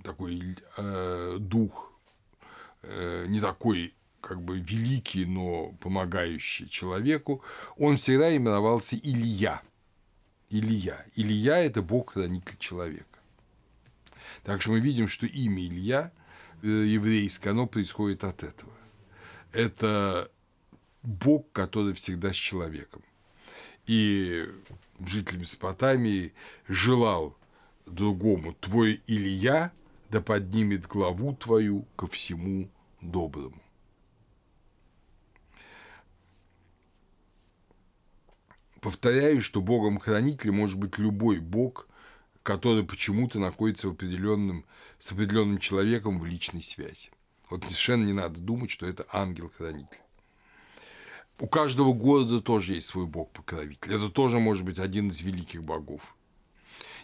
[0.03, 1.93] такой э, дух,
[2.83, 7.41] э, не такой как бы великий, но помогающий человеку,
[7.77, 9.61] он всегда именовался Илья.
[10.49, 11.05] Илья.
[11.15, 13.05] Илья– это Бог-хранитель человека.
[14.43, 16.11] Так что мы видим, что имя Илья
[16.61, 18.71] еврейское, оно происходит от этого.
[19.51, 20.31] Это
[21.03, 23.03] Бог, который всегда с человеком.
[23.85, 24.47] И
[25.05, 26.33] житель Месопотамии
[26.67, 27.37] желал
[27.85, 29.71] другому, твой Илья
[30.09, 32.69] да поднимет главу твою ко всему
[33.01, 33.61] доброму.
[38.81, 41.88] Повторяю, что Богом-хранителем может быть любой Бог,
[42.43, 44.65] который почему-то находится в определенном,
[44.97, 47.11] с определенным человеком в личной связи.
[47.49, 49.99] Вот совершенно не надо думать, что это ангел-хранитель.
[51.39, 53.93] У каждого города тоже есть свой бог-покровитель.
[53.93, 56.15] Это тоже может быть один из великих богов.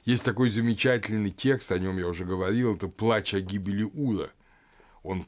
[0.04, 4.30] Есть такой замечательный текст, о нем я уже говорил, это «Плач о гибели Ура».
[5.04, 5.26] Он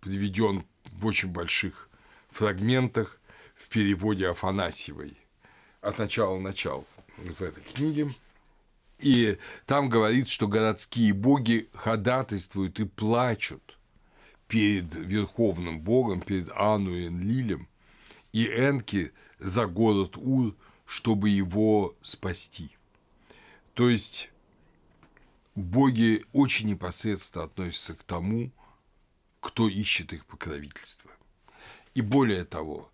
[0.00, 1.88] приведен в очень больших
[2.30, 3.20] фрагментах
[3.54, 5.16] в переводе Афанасьевой
[5.80, 8.14] от начала начал в этой книге.
[8.98, 13.78] И там говорит, что городские боги ходатайствуют и плачут
[14.48, 17.68] перед Верховным Богом, перед Ану и Энлилем
[18.32, 20.54] и Энки за город Ур,
[20.84, 22.70] чтобы его спасти.
[23.74, 24.30] То есть
[25.54, 28.50] боги очень непосредственно относятся к тому,
[29.40, 31.10] кто ищет их покровительство.
[31.94, 32.90] И более того,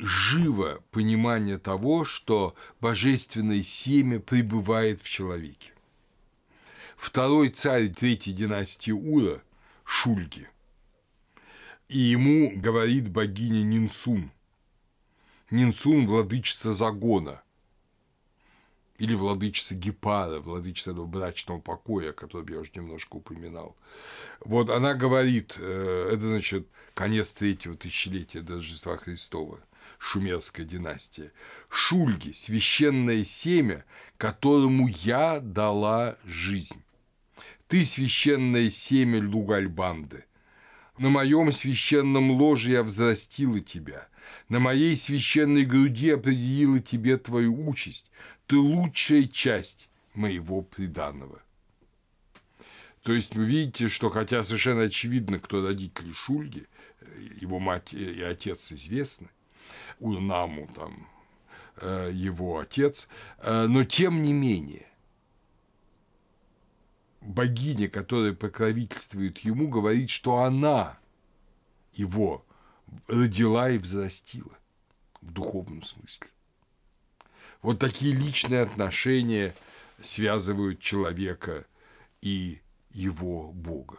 [0.00, 5.72] живо понимание того, что божественное семя пребывает в человеке.
[6.96, 9.40] Второй царь третьей династии Ура–
[9.84, 10.48] Шульги.
[11.88, 14.30] И ему говорит богиня Нинсун.
[15.50, 17.42] Нинсун– владычица загона–
[18.98, 23.74] или владычица Гепара, владычица этого брачного покоя, о котором я уже немножко упоминал.
[24.40, 29.58] Вот она говорит, э, это значит конец третьего тысячелетия до Рождества Христова–
[30.00, 31.30] шумерская династия,
[31.68, 33.84] Шульги, священное семя,
[34.16, 36.82] которому я дала жизнь.
[37.68, 40.24] Ты священное семя Лугальбанды.
[40.98, 44.08] На моем священном ложе я взрастила тебя,
[44.48, 48.10] на моей священной груди определила тебе твою участь.
[48.46, 51.42] Ты лучшая часть моего приданного.
[53.02, 56.66] То есть вы видите, что хотя совершенно очевидно, кто родители Шульги,
[57.40, 59.28] его мать и отец известны,
[60.00, 61.08] Урнаму, там,
[61.76, 63.08] э, его отец,
[63.38, 64.86] э, но тем не менее,
[67.20, 70.98] богиня, которая покровительствует ему, говорит, что она
[71.92, 72.44] его
[73.06, 74.56] родила и взрастила
[75.20, 76.28] в духовном смысле.
[77.62, 79.54] Вот такие личные отношения
[80.02, 81.66] связывают человека
[82.22, 82.60] и
[82.90, 83.98] его Бога.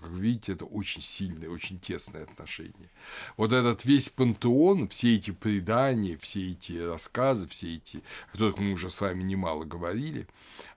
[0.00, 2.90] Как видите, это очень сильное, очень тесное отношение.
[3.36, 8.72] Вот этот весь пантеон, все эти предания, все эти рассказы, все эти, о которых мы
[8.72, 10.28] уже с вами немало говорили,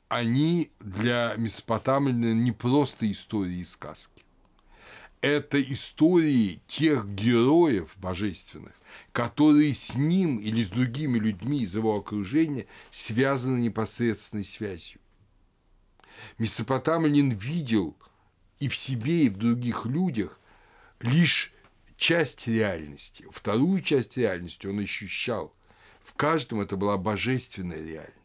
[0.08, 4.23] они для Месопотамляна не просто истории и сказки.
[5.21, 8.73] Это истории тех героев божественных,
[9.12, 15.01] которые с ним или с другими людьми из его окружения связаны непосредственной связью.
[16.38, 17.97] Месопотамлянин видел–
[18.60, 20.39] и в себе, и в других людях
[21.00, 21.54] лишь
[21.98, 23.26] часть реальности.
[23.32, 25.54] Вторую часть реальности он ощущал.
[26.02, 28.15] В каждом это была божественная реальность.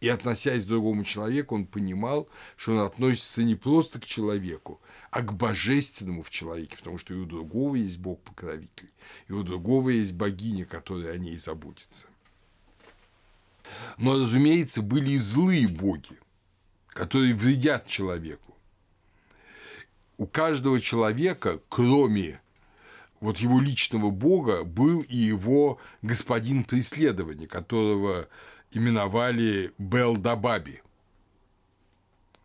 [0.00, 5.22] И относясь к другому человеку, он понимал, что он относится не просто к человеку, а
[5.22, 8.90] к божественному в человеке, потому что и у другого есть Бог-покровитель,
[9.28, 12.08] и у другого есть богиня, которая о ней заботится.
[13.96, 16.18] Но, разумеется, были и злые боги,
[16.96, 18.56] которые вредят человеку.
[20.16, 22.40] У каждого человека, кроме
[23.20, 28.28] вот его личного бога, был и его господин преследования, которого
[28.72, 30.82] именовали Белдабаби.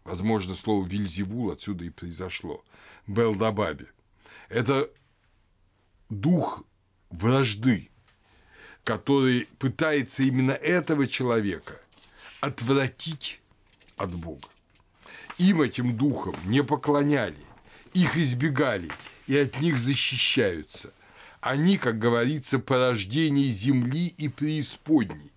[0.03, 2.61] Возможно, слово Вильзевул отсюда и произошло.
[3.07, 3.87] Белдабаби.
[4.49, 4.89] Это
[6.09, 6.65] дух
[7.09, 7.89] вражды,
[8.83, 11.79] который пытается именно этого человека
[12.41, 13.40] отвратить
[14.01, 14.47] от Бога.
[15.37, 17.45] Им этим духом не поклоняли,
[17.93, 18.89] их избегали
[19.27, 20.93] и от них защищаются.
[21.39, 25.31] Они, как говорится, порождение земли и преисподней.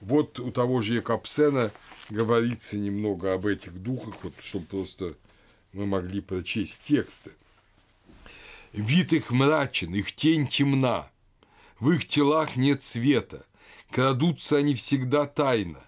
[0.00, 1.70] Вот у того же Якобсена
[2.10, 5.14] говорится немного об этих духах, вот, чтобы просто
[5.72, 7.32] мы могли прочесть тексты.
[8.72, 11.10] Вид их мрачен, их тень темна,
[11.80, 13.44] в их телах нет света,
[13.90, 15.82] крадутся они всегда тайно,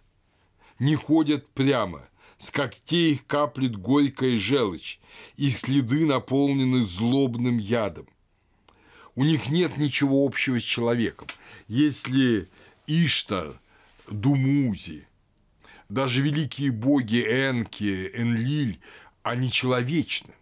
[0.81, 2.09] не ходят прямо,
[2.39, 4.99] с когтей их каплет горькая желчь,
[5.37, 8.09] их следы наполнены злобным ядом.
[9.15, 11.29] У них нет ничего общего с человеком.
[11.69, 12.49] Если
[12.87, 13.61] Иштар,
[14.11, 15.07] Думузи,
[15.89, 18.81] даже великие боги Энки, Энлиль,
[19.23, 20.33] они человечны.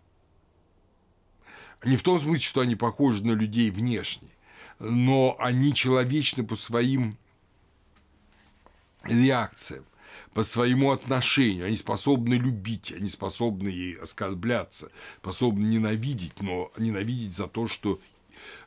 [1.85, 4.29] Не в том смысле, что они похожи на людей внешне,
[4.79, 7.17] но они человечны по своим
[9.03, 9.85] реакциям,
[10.35, 11.67] по своему отношению.
[11.67, 17.99] Они способны любить, они способны ей оскорбляться, способны ненавидеть, но ненавидеть за то, что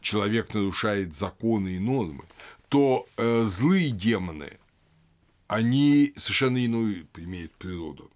[0.02, 2.26] человек нарушает законы и нормы,
[2.70, 4.58] то э, злые демоны,
[5.48, 8.10] они совершенно иную имеют природу.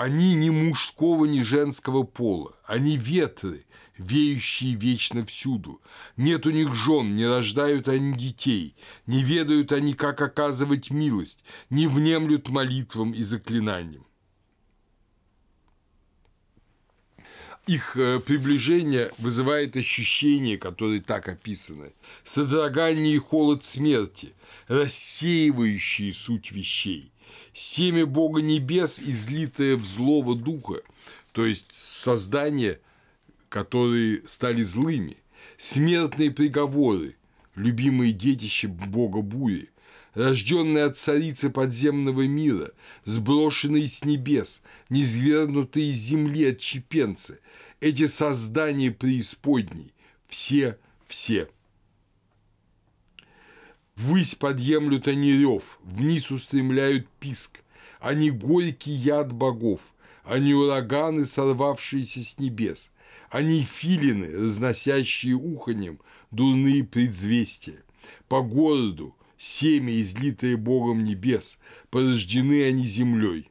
[0.00, 3.66] Они ни мужского, ни женского пола, они ветры,
[3.98, 5.82] веющие вечно всюду.
[6.16, 8.74] Нет у них жен, не рождают они детей,
[9.04, 14.06] не ведают они, как оказывать милость, не внемлют молитвам и заклинаниям.
[17.66, 21.92] их э, приближение вызывает ощущения, которые так описаны.
[22.24, 24.32] Содрогание и холод смерти,
[24.66, 27.12] рассеивающие суть вещей.
[27.52, 30.82] Семя Бога Небес, излитое в злого духа,
[31.32, 32.80] то есть создание,
[33.48, 35.16] которые стали злыми.
[35.58, 37.16] Смертные приговоры,
[37.54, 39.70] любимые детище Бога Бури,
[40.14, 42.72] рожденные от царицы подземного мира,
[43.04, 47.40] сброшенные с небес, низвергнутые из земли отчепенцы,
[47.80, 49.92] эти создания преисподней,
[50.28, 51.48] все, все.
[54.00, 57.60] Ввысь подъемлют они рев, вниз устремляют писк,
[58.00, 59.82] они горький яд богов,
[60.24, 62.90] они ураганы, сорвавшиеся с небес,
[63.28, 67.82] они филины, разносящие уханьем дурные предзвестия.
[68.26, 71.58] По городу, семя, излитое Богом небес,
[71.90, 73.50] порождены они землей.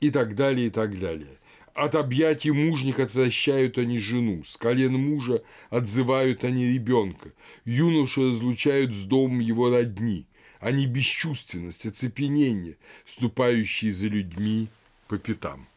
[0.00, 1.35] И так далее, и так далее.
[1.76, 7.32] От объятий мужних отвращают они жену, с колен мужа отзывают они ребенка,
[7.66, 10.26] юношу разлучают с домом его родни,
[10.58, 14.68] они бесчувственность, оцепенение, ступающие за людьми
[15.06, 15.68] по пятам.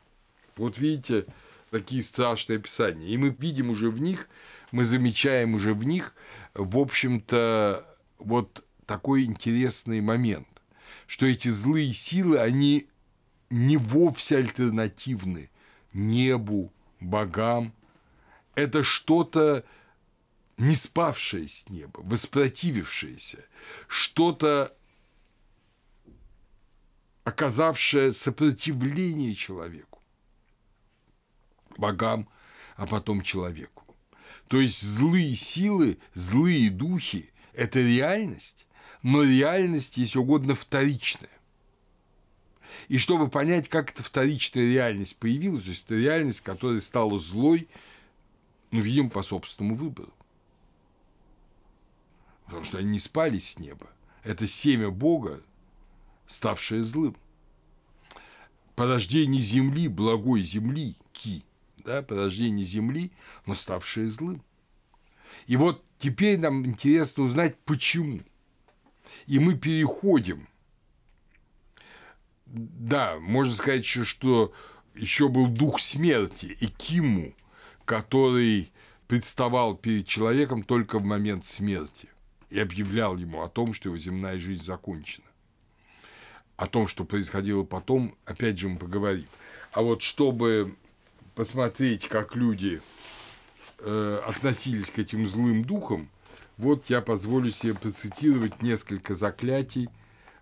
[0.56, 1.26] Вот видите,
[1.70, 3.10] такие страшные описания.
[3.10, 4.30] И мы видим уже в них,
[4.72, 6.16] мы замечаем уже в них,
[6.54, 7.86] в общем-то,
[8.20, 10.48] вот такой интересный момент,
[11.08, 12.88] что эти злые силы, они
[13.50, 15.50] не вовсе альтернативны
[15.94, 17.74] небу, богам.
[18.56, 19.66] Это что-то
[20.58, 23.46] не спавшее с неба, воспротивившееся,
[23.88, 24.76] что-то
[27.24, 30.02] оказавшее сопротивление человеку,
[31.78, 32.28] богам,
[32.76, 33.86] а потом человеку.
[34.48, 38.68] То есть злые силы, злые духи– это реальность,
[39.02, 41.30] но реальность, если угодно, вторичная.
[42.90, 47.70] И чтобы понять, как эта вторичная реальность появилась, то есть это реальность, которая стала злой,
[48.72, 50.12] ну, видимо, по собственному выбору.
[52.46, 53.88] Потому что они не спали с неба.
[54.24, 55.42] Это семя Бога,
[56.26, 57.16] ставшее злым.
[58.76, 61.44] Порождение земли, благой земли, ки,
[61.78, 63.12] да, порождение земли,
[63.46, 64.42] но ставшее злым.
[65.46, 68.22] И вот теперь нам интересно узнать, почему.
[69.28, 70.48] И мы переходим.
[72.52, 74.52] Да, можно сказать еще, что
[74.96, 77.34] еще был дух смерти, Экиму,
[77.86, 78.72] который
[79.08, 82.10] представал перед человеком только в момент смерти
[82.50, 85.26] и объявлял ему о том, что его земная жизнь закончена.
[86.58, 89.28] О том, что происходило потом, опять же, мы поговорим.
[89.72, 90.76] А вот чтобы
[91.36, 92.82] посмотреть, как люди
[93.80, 96.10] э, относились к этим злым духам,
[96.58, 99.88] вот я позволю себе процитировать несколько заклятий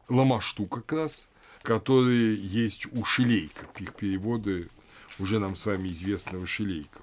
[0.10, 1.30] Ламашту как раз,
[1.68, 3.68] которые есть у Шилейка.
[3.78, 4.70] Их переводы
[5.20, 7.02] уже нам с вами известного Шилейка.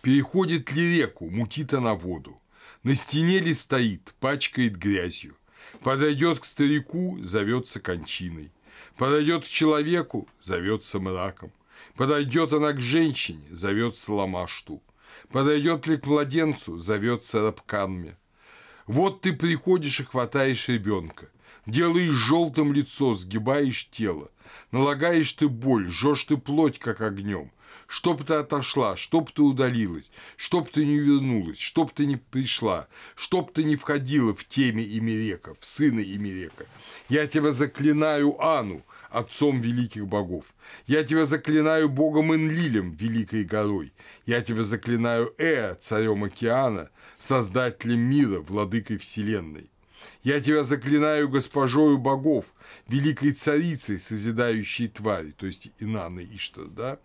[0.00, 2.40] Переходит ли реку, мутит она воду.
[2.82, 5.36] На стене ли стоит, пачкает грязью.
[5.82, 8.50] Подойдет к старику, зовется кончиной.
[8.96, 11.52] Подойдет к человеку, зовется мраком.
[11.94, 14.82] Подойдет она к женщине, зовется ламашту.
[15.28, 18.16] Подойдет ли к младенцу, зовется рабканме.
[18.86, 21.28] Вот ты приходишь и хватаешь ребенка,
[21.66, 24.30] делаешь желтым лицо, сгибаешь тело,
[24.70, 27.50] налагаешь ты боль, жжешь ты плоть, как огнем,
[27.86, 33.52] чтоб ты отошла, чтоб ты удалилась, чтоб ты не вернулась, чтоб ты не пришла, чтоб
[33.52, 36.66] ты не входила в теме Имерека, в сына Имерека.
[37.08, 40.54] Я тебя заклинаю Ану, отцом великих богов.
[40.86, 43.92] Я тебя заклинаю богом Энлилем, великой горой.
[44.26, 49.70] Я тебя заклинаю Эа, царем океана, создателем мира, владыкой вселенной.
[50.24, 52.46] Я тебя заклинаю госпожою богов,
[52.88, 56.98] великой царицей, созидающей твари, то есть Инанна Иштар, да?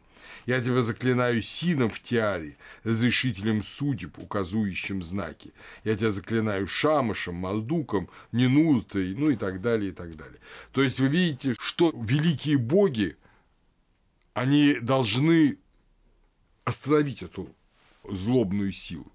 [0.45, 5.53] Я тебя заклинаю Сином в Тиаре, разрешителем судеб, указующим знаки.
[5.83, 10.39] Я тебя заклинаю Шамашем, Мардуком, Нинуртой, ну и так далее, и так далее.
[10.71, 13.17] То есть вы видите, что великие боги,
[14.33, 15.57] они должны
[16.63, 17.53] остановить эту
[18.09, 19.11] злобную силу.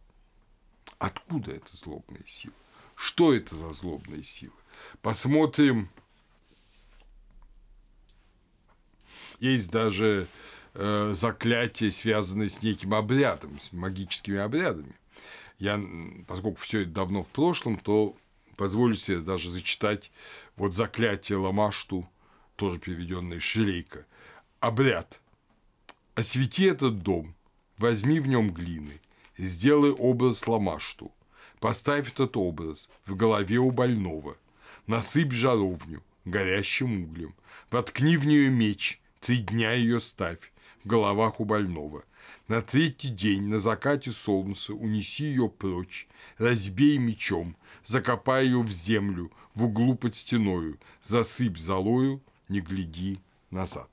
[0.99, 2.55] Откуда эта злобная сила?
[2.95, 4.55] Что это за злобная сила?
[5.03, 5.89] Посмотрим.
[9.41, 10.27] Есть даже
[10.75, 14.95] э, заклятие, связанное с неким обрядом, с магическими обрядами.
[15.59, 15.81] Я,
[16.27, 18.17] поскольку все это давно в прошлом, то
[18.57, 20.11] позволю себе даже зачитать
[20.57, 22.09] вот заклятие Ламашту,
[22.57, 24.07] тоже переведенное Шрейка.
[24.61, 25.21] Обряд.
[26.15, 27.35] Освети этот дом,
[27.77, 29.01] возьми в нем глины,
[29.37, 31.13] сделай образ Ламашту,
[31.65, 34.37] поставь этот образ в голове у больного,
[34.87, 37.35] насыпь жаровню горящим углем,
[37.71, 40.53] воткни в нее меч, три дня ее ставь,
[40.85, 42.05] головах у больного.
[42.49, 46.07] На третий день на закате солнца унеси ее прочь,
[46.37, 53.89] разбей мечом, закопай ее в землю, в углу под стеною, засыпь золою, не гляди назад.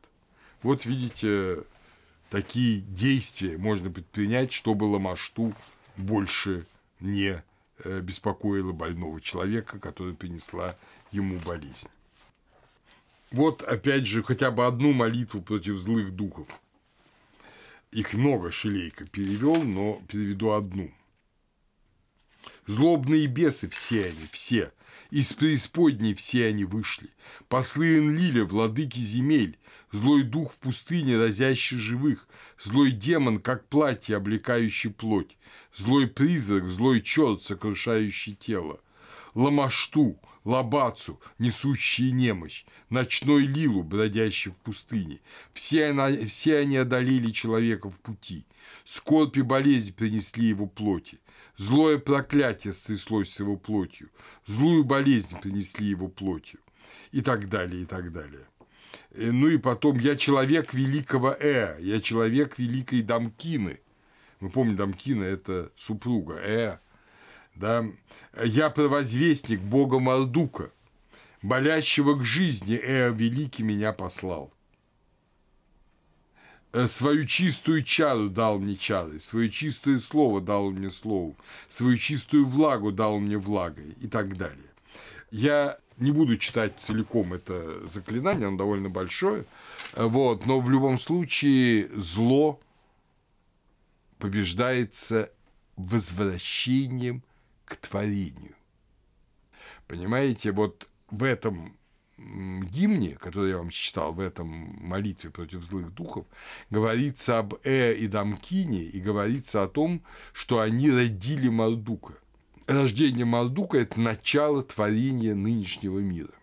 [0.61, 1.63] Вот видите,
[2.29, 5.53] такие действия можно предпринять, чтобы Ламашту
[5.95, 6.65] больше
[6.99, 7.41] не
[7.83, 10.75] э, беспокоило больного человека, который принесла
[11.11, 11.87] ему болезнь.
[13.31, 16.47] Вот опять же хотя бы одну молитву против злых духов–
[17.91, 20.91] их много Шелейка перевел, но переведу одну.
[22.65, 24.71] Злобные бесы все они, все.
[25.09, 27.09] Из преисподней все они вышли.
[27.49, 29.59] Послы Энлиля, владыки земель,
[29.91, 32.27] Злой дух в пустыне, разящий живых,
[32.59, 35.37] Злой демон, как платье, облекающий плоть,
[35.73, 38.79] Злой призрак, злой черт, сокрушающий тело.
[39.33, 45.19] Ламашту, Лабацу, несущие немощь, ночной Лилу, бродящий в пустыне.
[45.53, 48.45] Все, она, все они одолели человека в пути.
[48.83, 51.19] Скорбь и болезнь принесли его плоти.
[51.57, 54.09] Злое проклятие стряслось с его плотью.
[54.45, 56.59] Злую болезнь принесли его плотью.
[57.11, 58.47] И так далее, и так далее.
[59.13, 63.79] Э, ну и потом, я человек великого Э, я человек великой Дамкины.
[64.39, 66.79] Мы помним, Дамкина– это супруга Э,
[67.55, 67.85] да,
[68.43, 70.71] я провозвестник Бога Мардука,
[71.41, 74.53] болящего к жизни, Эа Великий меня послал.
[76.73, 81.35] Э, свою чистую чару дал мне чары, свое чистое слово дал мне словом,
[81.67, 84.71] свою чистую влагу дал мне влагой и так далее.
[85.31, 89.45] Я не буду читать целиком это заклинание, оно довольно большое,
[89.93, 92.59] э, вот, но в любом случае зло
[94.17, 95.31] побеждается
[95.75, 97.23] возвращением
[97.65, 98.55] к творению.
[99.87, 101.77] Понимаете, вот в этом
[102.17, 106.25] гимне, который я вам читал, в этом молитве против злых духов,
[106.69, 112.13] говорится об Э и Дамкине и говорится о том, что они родили Мардука.
[112.71, 116.33] Рождение Мардука– это начало творения нынешнего мира.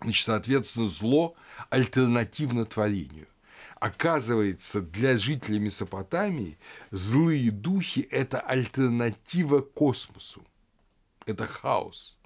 [0.00, 1.36] Значит, соответственно, зло
[1.70, 3.28] альтернативно творению.
[3.76, 6.58] Оказывается, для жителей Месопотамии
[6.90, 10.44] злые духи– это альтернатива космосу.
[11.26, 12.18] Это хаос.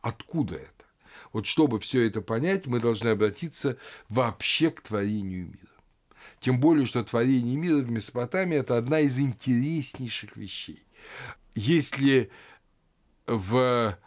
[0.00, 0.84] Откуда это?
[1.32, 3.76] Вот чтобы все это понять, мы должны обратиться
[4.08, 5.68] вообще к творению мира.
[6.40, 10.84] Тем более, что творение мира в Месопотамии– это одна из интереснейших вещей.
[11.54, 12.30] Если
[13.26, 13.98] в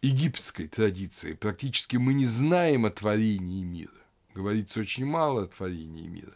[0.00, 3.90] египетской традиции практически мы не знаем о творении мира,
[4.34, 6.34] говорится очень мало о творении мира,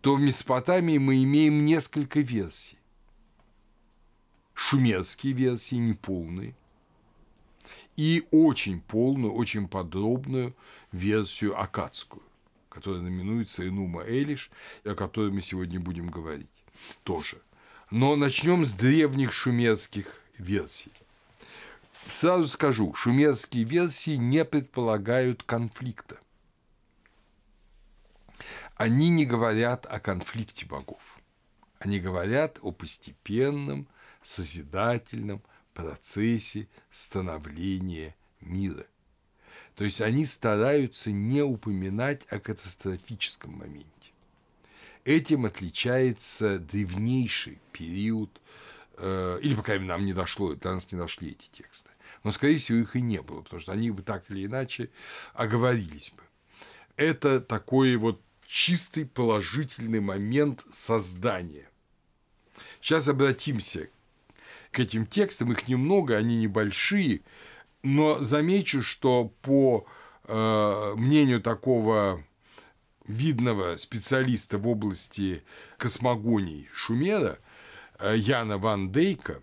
[0.00, 2.78] то в Месопотамии мы имеем несколько версий.
[4.54, 6.54] Шумерские версии неполные,
[7.96, 10.54] и очень полную, очень подробную
[10.92, 12.22] версию акадскую,
[12.68, 14.50] которая знаменуется Инума Элиш,
[14.84, 16.48] о которой мы сегодня будем говорить
[17.02, 17.40] тоже.
[17.90, 20.92] Но начнем с древних шумерских версий.
[22.08, 26.18] Сразу скажу, шумерские версии не предполагают конфликта
[28.76, 31.00] они не говорят о конфликте богов.
[31.78, 33.86] Они говорят о постепенном,
[34.22, 35.42] созидательном
[35.74, 38.86] процессе становления мира.
[39.76, 43.90] То есть они стараются не упоминать о катастрофическом моменте.
[45.04, 48.40] Этим отличается древнейший период,
[48.96, 51.90] э, или, по крайней нам не дошло, до нас не дошли эти тексты.
[52.22, 54.90] Но, скорее всего, их и не было, потому что они бы так или иначе
[55.34, 56.22] оговорились бы.
[56.96, 61.68] Это такой вот чистый положительный момент создания.
[62.80, 63.88] Сейчас обратимся
[64.70, 67.20] к этим текстам, их немного, они небольшие,
[67.82, 69.86] но замечу, что по
[70.24, 72.24] э, мнению такого
[73.06, 75.42] видного специалиста в области
[75.76, 77.38] космогонии Шумера
[77.98, 79.42] э, Яна Ван Дейка,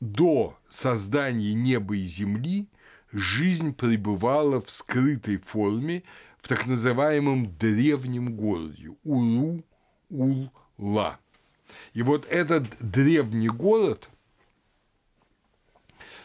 [0.00, 2.68] до создания неба и земли
[3.12, 6.04] жизнь пребывала в скрытой форме
[6.40, 10.48] в так называемом древнем городе Уру-Ула.
[11.92, 14.08] И вот этот древний город,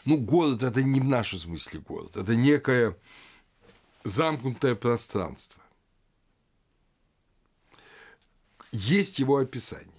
[0.05, 2.97] ну, город– это не в нашем смысле город, это некое
[4.03, 5.61] замкнутое пространство.
[8.75, 9.89] Есть его описание.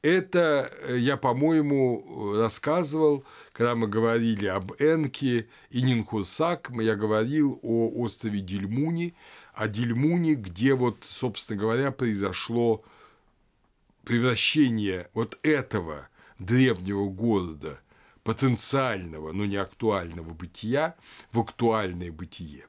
[0.00, 7.88] Это э, я, по-моему, рассказывал, когда мы говорили об Энке и Нинхурсак, я говорил о
[7.88, 9.14] острове Дельмуни,
[9.54, 12.84] о Дельмуни, где вот, собственно говоря, произошло
[14.04, 17.80] превращение вот этого древнего города,
[18.22, 20.94] потенциального, но не актуального бытия,
[21.32, 22.66] в актуальное бытие.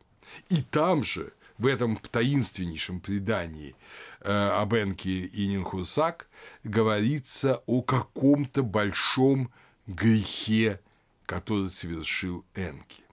[0.50, 3.76] И там же, в этом таинственнейшем предании
[4.22, 6.28] э, об Энке и Нинхурсак,
[6.63, 9.51] говорится о каком-то большом
[9.88, 10.80] грехе,
[11.26, 13.03] который совершил Энки.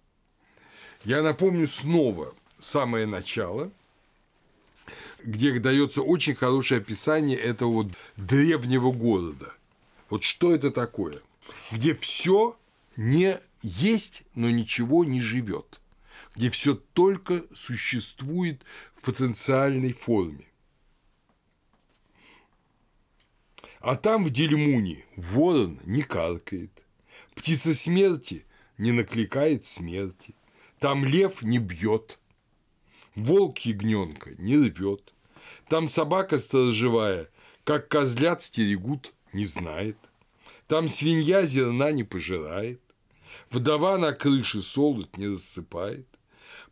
[1.04, 3.70] Я напомню снова самое начало,
[5.22, 7.86] где дается очень хорошее описание этого вот
[8.16, 9.52] древнего города.
[10.10, 11.20] Вот что это такое?
[11.70, 12.56] Где все
[12.96, 15.80] не есть, но ничего не живет,
[16.34, 18.62] где все только существует
[18.94, 20.46] в потенциальной форме.
[23.84, 26.70] А там в Дельмуне ворон не каркает,
[27.34, 28.46] птица смерти
[28.78, 30.34] не накликает смерти,
[30.78, 32.18] там лев не бьет,
[33.14, 35.12] волк ягненка не рвет,
[35.68, 37.28] там собака сторожевая,
[37.64, 39.98] как козлят стерегут, не знает,
[40.66, 42.80] там свинья зерна не пожирает,
[43.50, 46.08] вдова на крыше солод не рассыпает,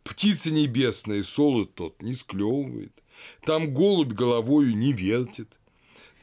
[0.03, 3.03] птица небесная солод тот не склевывает,
[3.45, 5.59] там голубь головою не вертит–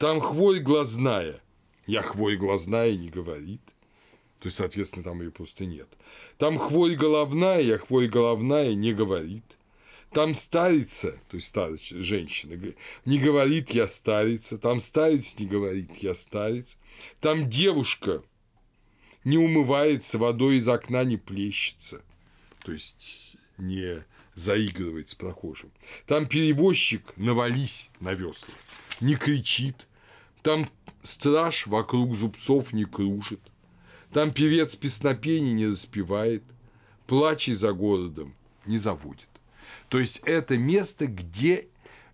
[0.01, 1.39] там хвой глазная.
[1.85, 3.61] Я хвой глазная не говорит.
[4.39, 5.87] То есть, соответственно, там ее просто нет.
[6.39, 9.43] Там хвой головная, я хвой головная не говорит.
[10.11, 12.59] Там старица, то есть старец, женщина,
[13.05, 16.77] не говорит «я старица», там старец не говорит «я старец»,
[17.21, 18.23] там девушка
[19.23, 22.01] не умывается, водой из окна не плещется,
[22.65, 25.71] то есть не заигрывает с прохожим.
[26.07, 28.55] Там перевозчик навались на весла,
[28.99, 29.87] не кричит,
[30.41, 30.69] там
[31.03, 33.41] страж вокруг зубцов не кружит,
[34.11, 36.43] там певец песнопений не распевает,
[37.07, 38.35] плачей за городом
[38.65, 39.27] не заводит.
[39.89, 41.67] То есть это место, где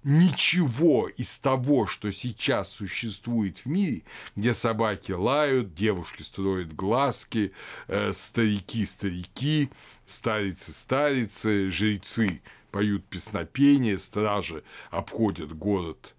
[0.03, 4.03] ничего из того, что сейчас существует в мире,
[4.35, 7.51] где собаки лают, девушки строят глазки,
[7.87, 9.69] э, старики старики,
[10.05, 16.15] старицы старицы, жрецы поют песнопения, стражи обходят город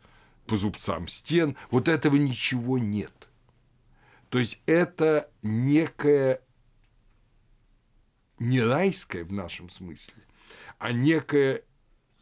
[0.49, 3.28] по зубцам стен, вот этого ничего нет.
[4.30, 6.40] То есть это некое
[8.38, 10.24] не райское в нашем смысле,
[10.78, 11.62] а некое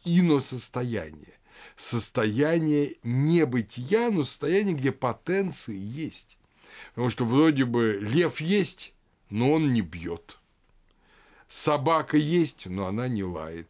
[0.03, 1.33] иносостояние.
[1.75, 6.37] Состояние небытия, но состояние, где потенции есть.
[6.89, 8.93] Потому что вроде бы лев есть,
[9.29, 10.37] но он не бьет.
[11.47, 13.69] Собака есть, но она не лает.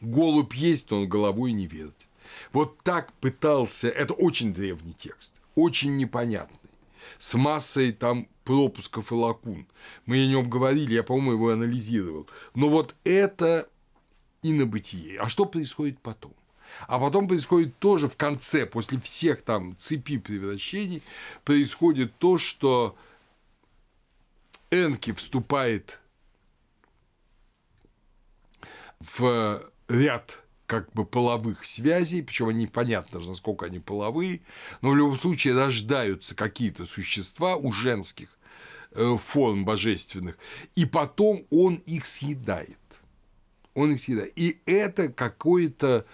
[0.00, 2.08] Голубь есть, но он головой не вертит.
[2.52, 6.70] Вот так пытался, это очень древний текст, очень непонятный,
[7.18, 9.66] с массой там пропусков и лакун.
[10.04, 12.28] Мы о нем говорили, я, по-моему, его анализировал.
[12.54, 13.68] Но вот это
[14.42, 15.18] и на бытие.
[15.20, 16.34] А что происходит потом?
[16.86, 21.02] А потом происходит тоже в конце, после всех там цепи превращений,
[21.44, 22.96] происходит то, что
[24.70, 26.00] Энки вступает
[29.00, 30.41] в ряд
[30.72, 34.40] как бы половых связей, причем непонятно, насколько они половые,
[34.80, 38.38] но в любом случае рождаются какие-то существа у женских
[38.92, 40.38] э, форм божественных,
[40.74, 42.80] и потом он их съедает.
[43.74, 44.32] Он их съедает.
[44.34, 46.06] И это какое-то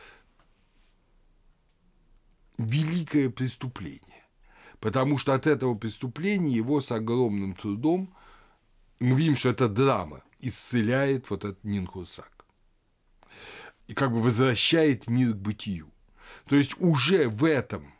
[2.56, 4.24] великое преступление,
[4.80, 8.12] потому что от этого преступления его с огромным трудом,
[8.98, 12.37] мы видим, что это драма, исцеляет вот этот Нинхусак
[13.88, 15.90] и как бы возвращает мир к бытию.
[16.46, 17.92] То есть уже в этом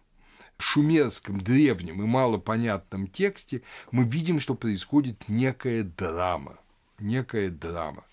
[0.59, 6.59] шумерском, древнем и малопонятном тексте мы видим, что происходит некая драма.
[6.99, 8.05] Некая драма.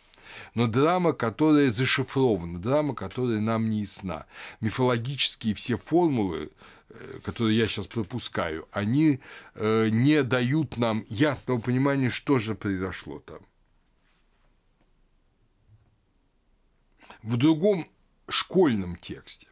[0.53, 4.26] Но драма, которая зашифрована, драма, которая нам не ясна.
[4.61, 6.51] Мифологические все формулы,
[6.89, 9.19] э, которые я сейчас пропускаю, они
[9.55, 13.39] э, не дают нам ясного понимания, что же произошло там.
[17.26, 17.88] В другом
[18.30, 19.47] школьном тексте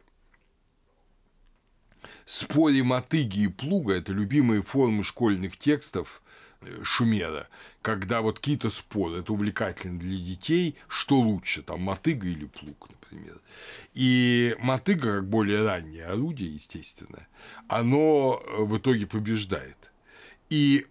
[2.24, 6.22] споре мотыги и плуга– это любимые формы школьных текстов
[6.60, 7.48] э, Шумера,
[7.82, 13.40] когда вот какие-то споры, это увлекательно для детей, что лучше, там, мотыга или плуг, например.
[13.92, 17.26] И мотыга, как более раннее орудие, естественно,
[17.66, 19.90] оно э, в итоге побеждает.
[20.48, 20.86] И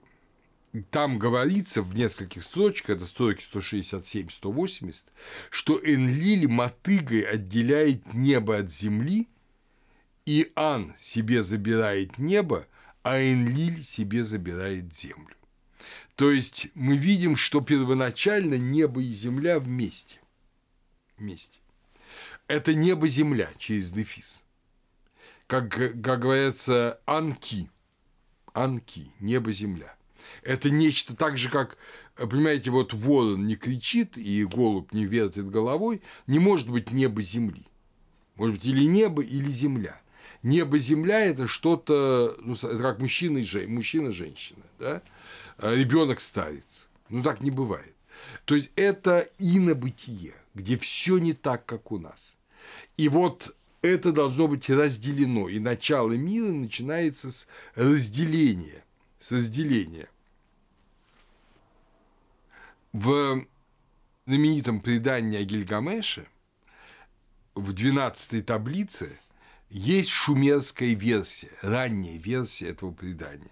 [0.90, 5.06] там говорится в нескольких строчках, это строки 167-180,
[5.50, 9.28] что Энлиль мотыгой отделяет небо от земли–
[10.26, 12.68] и Ан себе забирает небо,
[13.02, 15.36] а Энлиль себе забирает землю.
[16.16, 20.20] То есть мы видим, что первоначально небо и земля вместе.
[21.18, 21.60] Вместе.
[22.48, 24.44] Это небо-земля через дефис.
[25.48, 27.70] Как, как говорится, анки.
[28.54, 29.96] Анки, небо-земля.
[30.42, 31.78] Это нечто так же, как,
[32.16, 37.66] понимаете, вот ворон не кричит и голубь не вертит головой, не может быть небо-земли.
[38.36, 40.00] Может быть, или небо, или земля
[40.44, 45.02] небо-земля– это что-то, ну, это как мужчина и женщина, мужчина-женщина, да?
[45.58, 46.90] А ребенок-старец.
[47.10, 47.96] Ну, так не бывает.
[48.46, 52.36] То есть, это инобытие, где все не так, как у нас.
[52.98, 55.50] И вот это должно быть разделено.
[55.50, 58.84] И начало мира начинается с разделения.
[59.20, 60.08] С разделения.
[62.94, 63.44] В
[64.28, 66.28] знаменитом предании о Гильгамеше
[67.56, 69.20] в 12 таблице
[69.72, 73.50] есть шумерская версия, ранняя версия этого предания.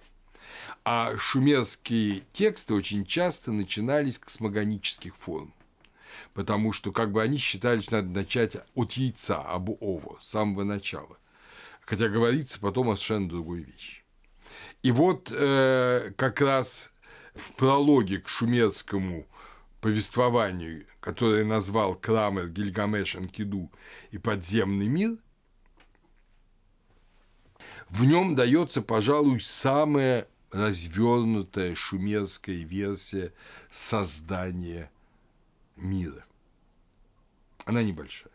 [0.86, 5.56] А шумерские тексты очень часто начинались с космогонических форм,
[6.36, 10.64] потому что как бы они считали, что надо начать от яйца, абу ово, с самого
[10.66, 11.18] начала.
[11.82, 14.04] Хотя говорится потом о совершенно другой вещи.
[14.84, 16.92] И вот э, как раз
[17.34, 19.26] в прологе к шумерскому
[19.82, 23.72] повествованию, которое назвал Крамер Гильгамеш Анкиду
[24.12, 25.18] и подземный мир–
[27.92, 33.34] в нем дается, пожалуй, самая развернутая шумерская версия
[33.70, 34.90] создания
[35.76, 36.26] мира.
[37.66, 38.32] Она небольшая.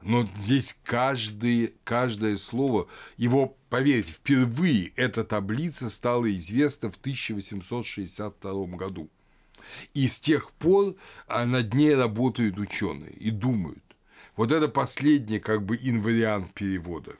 [0.00, 9.08] Но здесь каждый, каждое слово, его, поверьте, впервые эта таблица стала известна в 1862 году.
[9.94, 10.94] И с тех пор
[11.28, 13.82] над ней работают ученые и думают.
[14.36, 17.16] Вот это последний как бы инвариант перевода.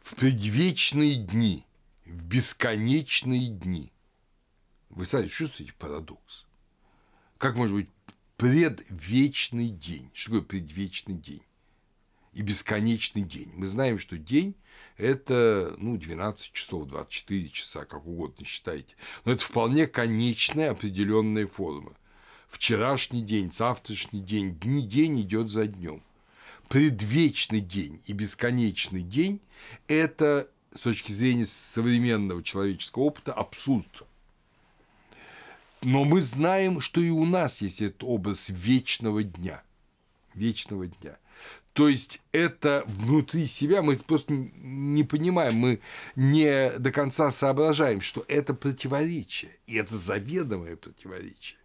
[0.00, 1.64] в предвечные дни,
[2.04, 3.92] в бесконечные дни.
[4.88, 6.46] Вы сами чувствуете парадокс?
[7.38, 7.88] Как может быть
[8.36, 10.10] предвечный день?
[10.12, 11.42] Что такое предвечный день?
[12.32, 13.50] И бесконечный день.
[13.54, 14.54] Мы знаем, что день–
[14.96, 18.94] это ну, 12 часов, 24 часа, как угодно считайте.
[19.24, 21.92] Но это вполне конечная определенная форма.
[22.48, 26.02] Вчерашний день, завтрашний день, дни, день идет за днем
[26.70, 29.40] предвечный день и бесконечный день–
[29.88, 34.04] это, с точки зрения современного человеческого опыта, абсурд.
[35.82, 39.64] Но мы знаем, что и у нас есть этот образ вечного дня.
[40.34, 41.18] Вечного дня.
[41.72, 45.80] То есть это внутри себя мы просто не понимаем, мы
[46.16, 51.60] не до конца соображаем, что это противоречие, и это заведомое противоречие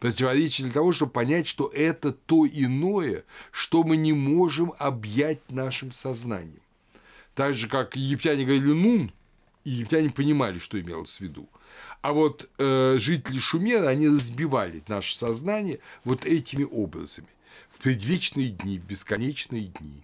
[0.00, 5.92] противоречие для того, чтобы понять, что это то иное, что мы не можем объять нашим
[5.92, 6.62] сознанием.
[7.34, 9.12] Так же, как египтяне говорили «нун»,
[9.64, 11.48] египтяне понимали, что имелось в виду.
[12.00, 17.28] А вот э, жители Шумера, они разбивали наше сознание вот этими образами.
[17.78, 20.02] В предвечные дни, в бесконечные дни,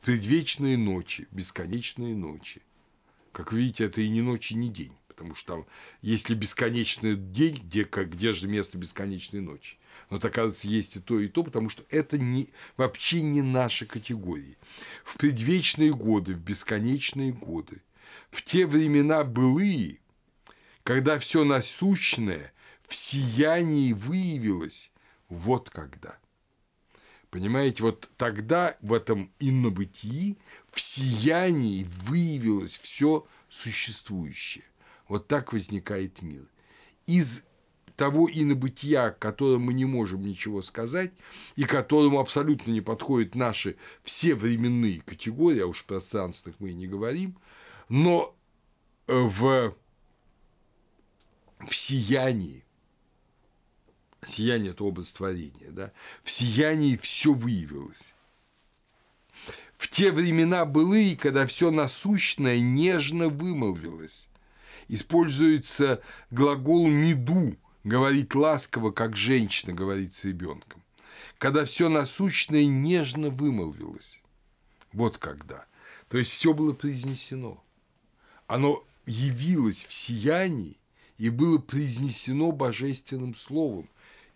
[0.00, 2.62] в предвечные ночи, в бесконечные ночи.
[3.32, 5.66] Как видите, это и не ночь, и не день потому что там,
[6.00, 9.76] если бесконечный день, где, где же место бесконечной ночи?
[10.08, 12.48] Но, так, оказывается, есть и то, и то, потому что это не,
[12.78, 14.56] вообще не наши категории.
[15.04, 17.82] В предвечные годы, в бесконечные годы,
[18.30, 19.98] в те времена былые,
[20.82, 22.54] когда все насущное
[22.88, 24.90] в сиянии выявилось,
[25.28, 26.16] вот когда.
[27.32, 30.36] Понимаете, вот тогда в этом иннобытии
[30.70, 34.64] в сиянии выявилось все существующее.
[35.08, 36.44] Вот так возникает мир.
[37.06, 37.42] Из
[37.96, 41.12] того инобытия, о котором мы не можем ничего сказать,
[41.56, 46.86] и которому абсолютно не подходят наши все временные категории, а уж пространственных мы и не
[46.86, 47.38] говорим,
[47.88, 48.36] но
[49.06, 49.74] в,
[51.66, 52.66] в сиянии,
[54.24, 55.92] сияние– это образ творения, да,
[56.22, 58.14] в сиянии все выявилось.
[59.76, 64.28] В те времена былые, когда все насущное нежно вымолвилось,
[64.88, 66.00] используется
[66.30, 70.82] глагол «меду», говорить ласково, как женщина говорит с ребенком,
[71.38, 74.22] когда все насущное нежно вымолвилось.
[74.92, 75.66] Вот когда.
[76.08, 77.62] То есть все было произнесено.
[78.46, 80.78] Оно явилось в сиянии
[81.18, 83.88] и было произнесено божественным словом,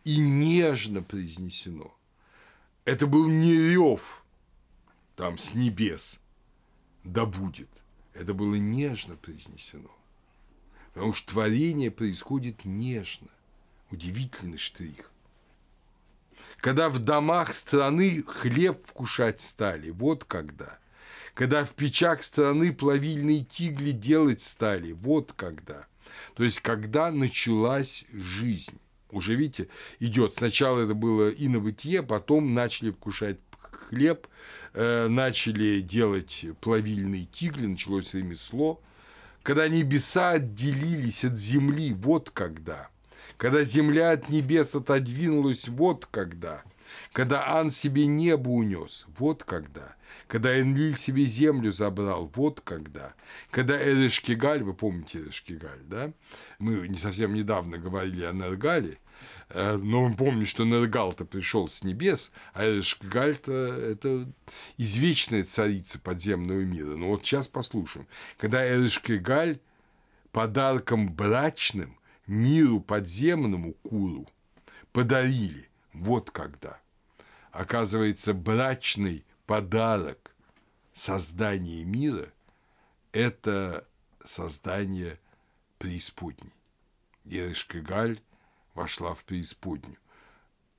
[0.07, 1.93] и нежно произнесено.
[2.85, 4.23] Это был не рев
[5.17, 6.21] там с небес,
[7.03, 7.69] да будет.
[8.15, 9.91] Это было нежно произнесено.
[10.95, 13.27] Потому что творение происходит нежно.
[13.91, 15.11] Удивительный штрих.
[16.59, 20.79] Когда в домах страны хлеб вкушать стали, вот когда.
[21.35, 25.89] Когда в печах страны плавильные тигли делать стали, вот когда.
[26.35, 28.79] То есть, когда началась жизнь.
[29.17, 30.35] Уже, видите, идет.
[30.35, 33.39] Сначала это было и на бытие, потом начали вкушать
[33.89, 34.27] хлеб,
[34.75, 38.81] э, начали делать плавильные тигли, началось ремесло.
[39.43, 42.89] Когда небеса отделились от земли, вот когда–
[43.37, 46.63] когда земля от небес отодвинулась, вот когда.
[47.13, 49.97] Когда Ан себе небо унес, вот когда.
[50.27, 53.15] Когда Энлиль себе землю забрал, вот когда.
[53.51, 56.13] Когда Эрешкигаль, вы помните Эрешкигаль, да?
[56.59, 58.99] Мы не совсем недавно говорили о Нергале,
[59.55, 64.29] но мы помним, что Нергал-то пришел с небес, а Эрешкигаль-то это
[64.77, 66.97] извечная царица подземного мира.
[66.97, 68.07] Но вот сейчас послушаем.
[68.39, 69.61] Когда Эрешкигаль
[70.33, 74.29] подарком брачным– миру подземному Куру
[74.93, 75.69] подарили.
[75.93, 76.81] Вот когда.
[77.53, 80.35] Оказывается, брачный подарок
[80.93, 82.33] создания мира–
[83.13, 83.87] это
[84.25, 85.19] создание
[85.79, 86.53] преисподней.
[87.25, 88.21] Ерышкагаль
[88.77, 89.97] вошла в преисподнюю.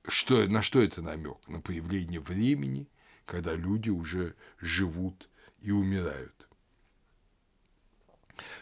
[0.06, 1.36] Что, на что это намек?
[1.48, 2.88] На появление времени,
[3.26, 5.28] когда люди уже живут
[5.60, 6.34] и умирают.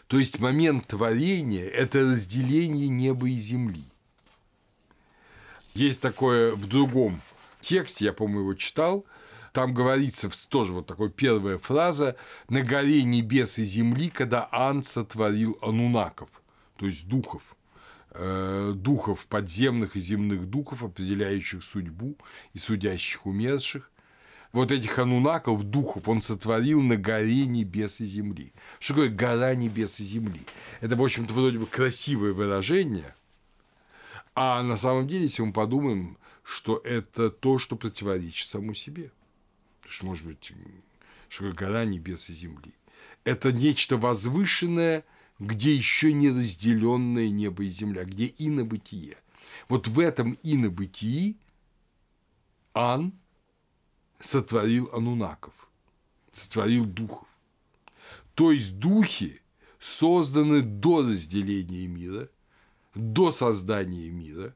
[0.07, 3.83] То есть момент творения– это разделение неба и земли.
[5.75, 7.21] Есть такое в другом
[7.61, 9.05] тексте, я, по-моему, его читал,
[9.53, 12.15] там говорится тоже вот такая первая фраза
[12.49, 16.29] «На горе небес и земли, когда Ан сотворил анунаков»,
[16.77, 17.56] то есть духов,
[18.17, 22.17] духов подземных и земных духов, определяющих судьбу
[22.53, 23.91] и судящих умерших,
[24.53, 28.53] вот этих анунаков, духов, он сотворил на горе небес и земли.
[28.79, 30.41] Что такое гора небес и земли?
[30.81, 33.13] Это, в общем-то, вроде бы красивое выражение,
[34.33, 39.11] а на самом деле, если мы подумаем, что это то, что противоречит саму себе.
[39.81, 40.53] Потому что, может быть,
[41.27, 42.73] что такое гора небес и земли?
[43.25, 45.03] Это нечто возвышенное,
[45.39, 49.17] где еще не разделенное небо и земля, где инобытие.
[49.69, 51.37] Вот в этом инобытии
[52.73, 53.13] Ан–
[54.19, 55.69] сотворил анунаков,
[56.31, 57.27] сотворил духов.
[58.35, 59.41] То есть духи
[59.79, 62.29] созданы до разделения мира,
[62.93, 64.55] до создания мира,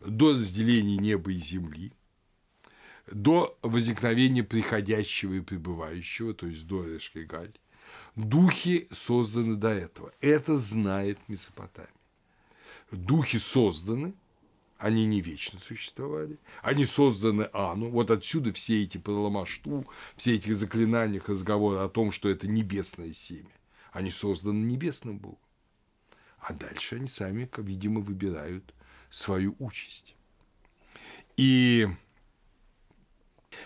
[0.00, 1.92] до разделения неба и земли,
[3.10, 7.54] до возникновения приходящего и пребывающего, то есть до Эшкигаль.
[8.18, 10.12] Духи созданы до этого.
[10.20, 11.90] Это знает Месопотамия.
[12.90, 14.14] Духи созданы–
[14.78, 19.84] они не вечно существовали, они созданы Ану, вот отсюда все эти Паламашту,
[20.16, 23.50] все эти заклинания, разговоры о том, что это небесное семя,
[23.90, 25.40] они созданы небесным Богом.
[26.38, 28.72] А дальше они сами, видимо, выбирают
[29.10, 30.14] свою участь.
[31.36, 31.88] И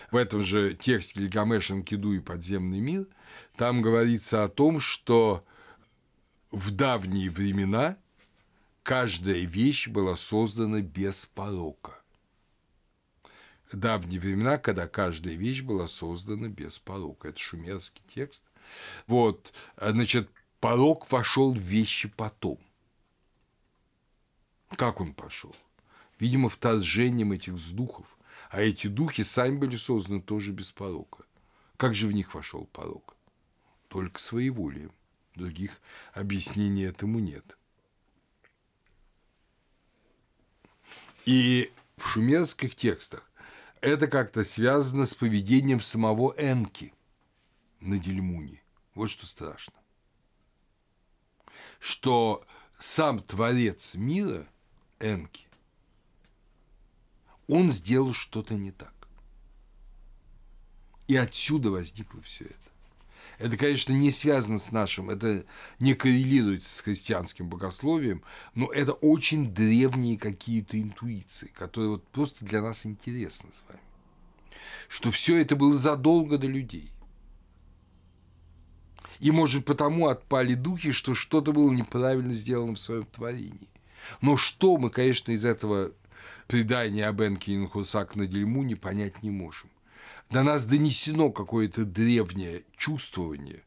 [0.09, 3.07] в этом же тексте Гильгамеш, Энкиду и подземный мир
[3.55, 5.45] там говорится о том, что
[6.51, 7.97] в давние времена
[8.83, 11.99] каждая вещь была создана без порока.
[13.71, 17.29] Давние времена, когда каждая вещь была создана без порока.
[17.29, 18.45] Это шумерский текст.
[19.07, 20.29] Вот, значит,
[20.59, 22.59] порок вошел в вещи потом.
[24.75, 25.55] Как он пошел?
[26.19, 28.17] Видимо, вторжением этих духов.
[28.49, 31.23] А эти духи сами были созданы тоже без порока.
[31.77, 33.12] Как же в них вошел порок?
[33.93, 34.91] Только своеволием.
[35.35, 35.79] Других
[36.13, 37.55] объяснений этому нет.
[41.25, 43.29] И в шумерских текстах
[43.81, 46.91] это как-то связано с поведением самого Энки
[47.81, 48.63] на Дельмуне.
[48.95, 49.75] Вот что страшно.
[51.79, 52.43] Что
[52.79, 54.47] сам Творец мира
[54.99, 55.45] Энки.
[57.47, 59.07] Он сделал что-то не так.
[61.07, 62.62] И отсюда возникло все это.
[63.43, 65.43] Это, конечно, не связано с нашим, это
[65.77, 68.23] не коррелируется с христианским богословием,
[68.55, 73.81] но это очень древние какие-то интуиции, которые вот просто для нас интересны с вами.
[74.87, 76.89] Что все это было задолго до людей.
[79.19, 83.67] И, может, потому отпали духи, что что-то было неправильно сделано в своем творении.
[84.21, 85.91] Но что мы, конечно, из этого
[86.47, 89.69] предания об Энке и Нхусак на Дельмуне понять не можем.
[90.33, 93.63] До нас донесено какое-то древнее чувствование,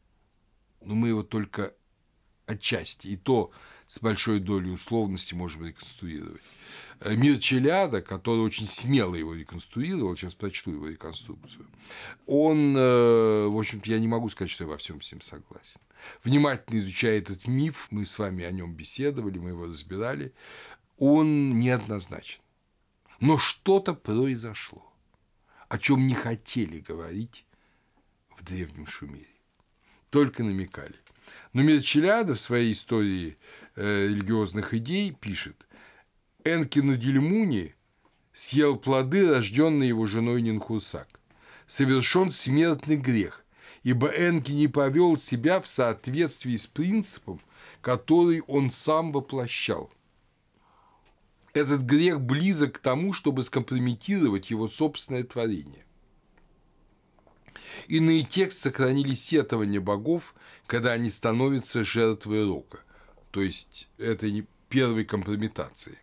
[0.81, 1.73] но мы его только
[2.45, 3.51] отчасти, и то
[3.87, 6.41] с большой долей условности можем реконструировать.
[6.99, 11.67] Э, Мир Челяда, который очень смело его реконструировал, сейчас прочту его реконструкцию,
[12.25, 15.79] он, э, в общем-то, я не могу сказать, что я во всем с ним согласен.
[16.21, 20.33] Внимательно изучая этот миф, мы с вами о нем беседовали, мы его разбирали,
[20.97, 22.41] он неоднозначен.
[23.21, 24.86] Но что-то произошло,
[25.69, 27.45] о чем не хотели говорить
[28.37, 29.27] в древнем Шумере,
[30.09, 30.95] только намекали.
[31.53, 33.37] Но Мирчеляда в своей истории
[33.75, 35.65] э, религиозных идей пишет,
[36.43, 37.75] Энкину Дильмуни
[38.33, 41.19] съел плоды, рожденные его женой Нинхурсак.
[41.65, 43.43] Совершен смертный грех,
[43.83, 47.41] ибо Энки не повел себя в соответствии с принципом,
[47.81, 49.91] который он сам воплощал.
[51.57, 55.83] Этот грех близок к тому, чтобы скомпрометировать его собственное творение.
[57.87, 60.35] Иные тексты сохранили сетование богов,
[60.67, 62.81] когда они становятся жертвой рока,
[63.31, 65.97] то есть это не первой компрометации.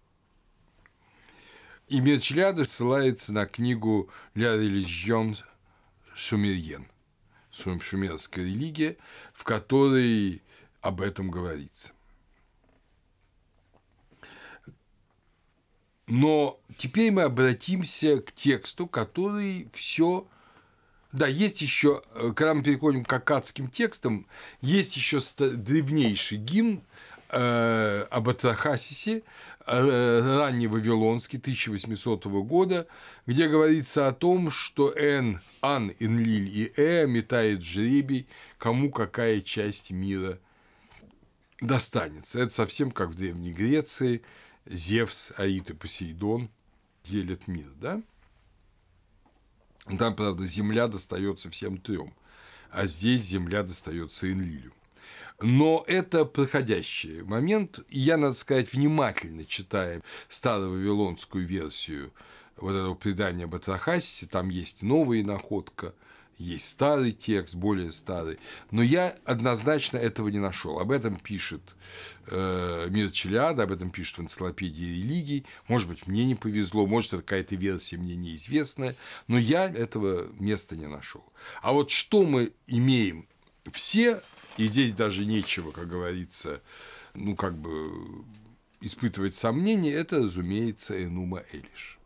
[1.87, 5.37] И Мерчляда ссылается на книгу «Ля религион
[6.15, 6.89] шумерьен»
[7.53, 8.97] шумерская религия,
[9.33, 10.43] в которой
[10.81, 11.94] об этом говорится.
[16.07, 20.27] Но теперь мы обратимся к тексту, который все
[21.15, 22.03] да, есть еще,
[22.35, 24.27] когда мы переходим к акадским текстам,
[24.61, 26.83] есть еще древнейший гимн
[27.31, 29.23] э, об Атрахасисе,
[29.65, 32.89] э, ранний Вавилонский, 1800 года,
[33.27, 38.27] где говорится о том, что Эн, Ан, Энлиль и Э метает жребий,
[38.59, 40.41] кому какая часть мира
[41.61, 42.41] достанется.
[42.41, 44.23] Это совсем как в Древней Греции
[44.67, 46.51] Зевс, Аид и Посейдон
[47.05, 48.03] делят мир, да?
[49.99, 52.15] Там, правда, земля достается всем трем,
[52.71, 54.73] а здесь земля достается Энлилю.
[55.41, 62.13] Но это проходящий момент, и я, надо сказать, внимательно читая старо-вавилонскую версию
[62.57, 65.95] вот этого предания об Атрахасисе, там есть новая находка,
[66.39, 68.39] есть старый текст, более старый,
[68.71, 70.79] но я однозначно этого не нашел.
[70.79, 71.63] Об этом пишет
[72.27, 75.47] э, Мир Челиада, об этом пишет в энциклопедии религий.
[75.69, 78.97] Может быть, мне не повезло, может, это какая-то версия мне неизвестная,
[79.29, 81.25] но я этого места не нашел.
[81.63, 83.29] А вот что мы имеем
[83.73, 84.21] все,
[84.57, 86.63] и здесь даже нечего, как говорится,
[87.15, 88.25] ну, как бы
[88.81, 91.99] испытывать сомнения, это, разумеется, Энума Элиш.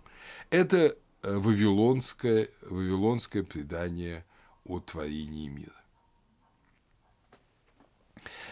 [0.51, 0.97] Это
[1.35, 4.25] вавилонское, вавилонское предание
[4.65, 5.73] о творении мира.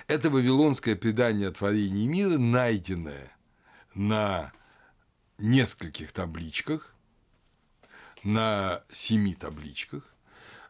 [0.06, 3.36] Это вавилонское предание о творении мира, найденное
[3.94, 4.52] на
[5.38, 6.94] нескольких табличках,
[8.22, 10.02] на семи табличках,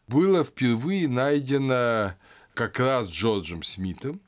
[0.06, 2.14] было впервые найдено
[2.54, 4.20] как раз Джорджем Смитом,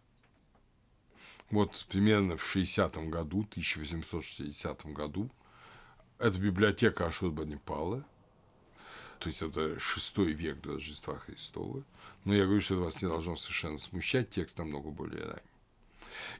[1.50, 5.30] вот примерно в 60 году, 1860 году,
[6.18, 8.04] это библиотека Ашурбанипала,
[9.18, 11.82] то есть это шестой век до Рождества Христова.
[12.24, 15.42] Но я говорю, что это вас не должно совершенно смущать, текст намного более ранний.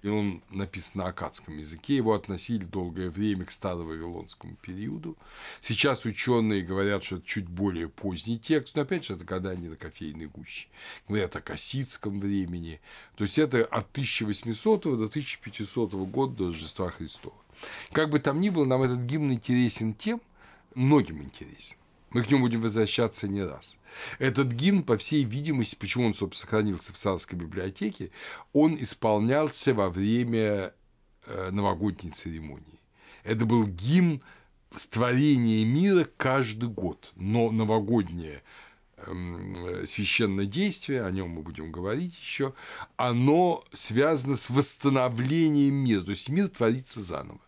[0.02, 5.16] И он написан на акадском языке, его относили долгое время к старо-вавилонскому периоду.
[5.60, 9.68] Сейчас ученые говорят, что это чуть более поздний текст, но опять же, это когда они
[9.68, 10.68] на кофейной гуще.
[11.06, 12.80] Говорят о кассидском времени.
[13.16, 17.36] То есть это от 1800 до 1500 года до Рождества Христова.
[17.92, 20.20] Как бы там ни было, нам этот гимн интересен тем,
[20.74, 21.76] многим интересен.
[22.10, 23.76] Мы к нему будем возвращаться не раз.
[24.18, 28.10] Этот гимн, по всей видимости, почему он, собственно, сохранился в царской библиотеке,
[28.52, 30.72] он исполнялся во время
[31.26, 32.80] э, новогодней церемонии.
[33.24, 34.22] Это был гимн
[34.74, 38.42] створения мира каждый год, но новогоднее
[38.96, 42.54] эм, священное действие, о нем мы будем говорить еще,
[42.96, 47.40] оно связано с восстановлением мира, то есть мир творится заново.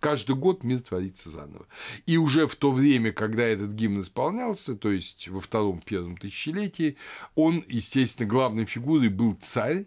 [0.00, 1.66] Каждый год мир творится заново.
[2.04, 6.96] И уже в то время, когда этот гимн исполнялся, то есть во втором-первом тысячелетии,
[7.34, 9.86] он, естественно, главной фигурой был царь,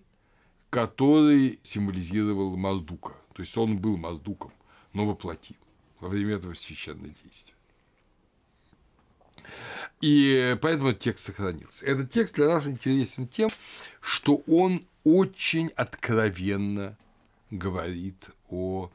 [0.70, 3.14] который символизировал Мардука.
[3.34, 4.51] То есть он был Мардуком.
[4.93, 5.55] но воплоти
[5.99, 7.53] во время этого священного действия.
[10.01, 11.86] И поэтому этот текст сохранился.
[11.86, 13.49] Этот текст для нас интересен тем,
[14.01, 16.97] что он очень откровенно
[17.51, 18.91] говорит о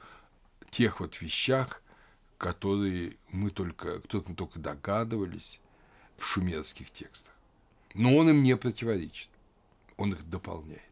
[0.74, 1.82] тех вот вещах,
[2.36, 5.60] которые мы только, кто-то мы только догадывались
[6.16, 7.32] в шумерских текстах.
[7.94, 9.30] Но он им не противоречит,
[9.96, 10.82] он их дополняет.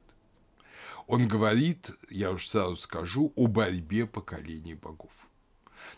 [1.09, 5.27] Он говорит, я уж сразу скажу, о борьбе поколений богов.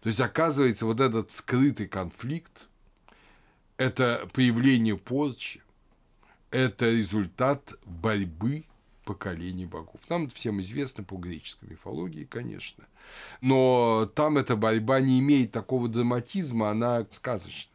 [0.00, 2.68] То есть, оказывается, вот этот скрытый конфликт–
[3.76, 5.62] это появление порчи,
[6.50, 8.64] это результат борьбы
[9.04, 10.00] поколений богов.
[10.08, 12.84] Нам всем известно по греческой мифологии, конечно.
[13.40, 17.72] Но там эта борьба не имеет такого драматизма, она сказочна.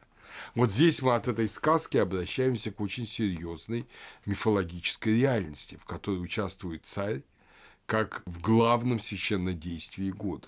[0.56, 3.88] Вот здесь мы от этой сказки обращаемся к очень серьезной
[4.26, 7.24] мифологической реальности, в которой участвует царь
[7.86, 10.48] как в главном священнодействии года.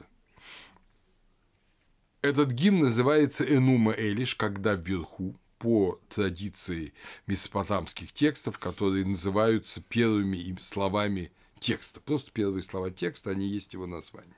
[2.22, 6.92] Этот гимн называется «Энума Элиш», когда вверху, по традиции
[7.28, 12.00] месопотамских текстов, которые называются первыми словами текста.
[12.00, 14.34] Просто первые слова текста, они есть его название.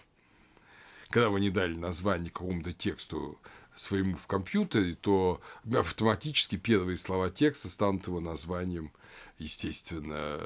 [1.09, 3.39] Когда вы не дали название какому-то тексту
[3.73, 5.39] своему в компьютере, то
[5.73, 8.91] автоматически первые слова текста станут его названием,
[9.39, 10.41] естественно,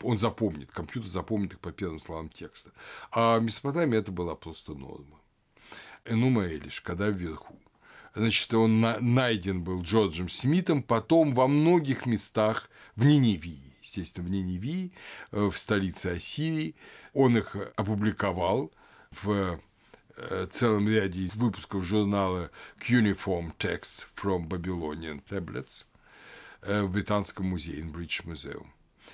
[0.00, 2.72] он запомнит, компьютер запомнит их по первым словам текста.
[3.10, 5.20] А в Месопотамии это была просто норма.
[6.06, 7.58] Энума Элиш, когда вверху.
[8.14, 14.92] Значит, он найден был Джорджем Смитом, потом во многих местах в Ниневии, естественно, в Ниневии,
[15.30, 16.74] э, в столице Ассирии.
[17.14, 18.70] Он их опубликовал
[19.22, 19.58] в
[20.16, 22.50] э, целом ряде выпусков журнала
[22.86, 25.86] Cuneiform Texts from Babylonian Tablets
[26.60, 28.66] э, в Британском музее, British Museum,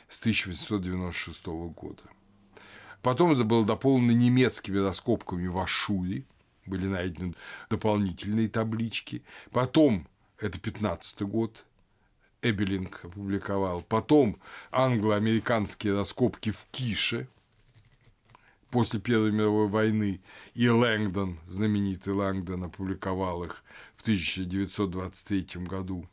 [0.08, 2.02] с 1896 года.
[3.00, 6.24] Потом это было дополнено немецкими раскопками в Ашуре–
[6.68, 7.34] были найдены
[7.70, 9.22] дополнительные таблички.
[9.50, 10.06] Потом,
[10.38, 11.64] это 15 год,
[12.42, 13.82] Эбелинг опубликовал.
[13.82, 14.38] Потом
[14.70, 17.26] англо-американские раскопки в Кише
[18.70, 20.20] после Первой мировой войны.
[20.54, 23.64] И Лэнгдон, знаменитый Лэнгдон, опубликовал их
[23.96, 26.08] в 1923 году.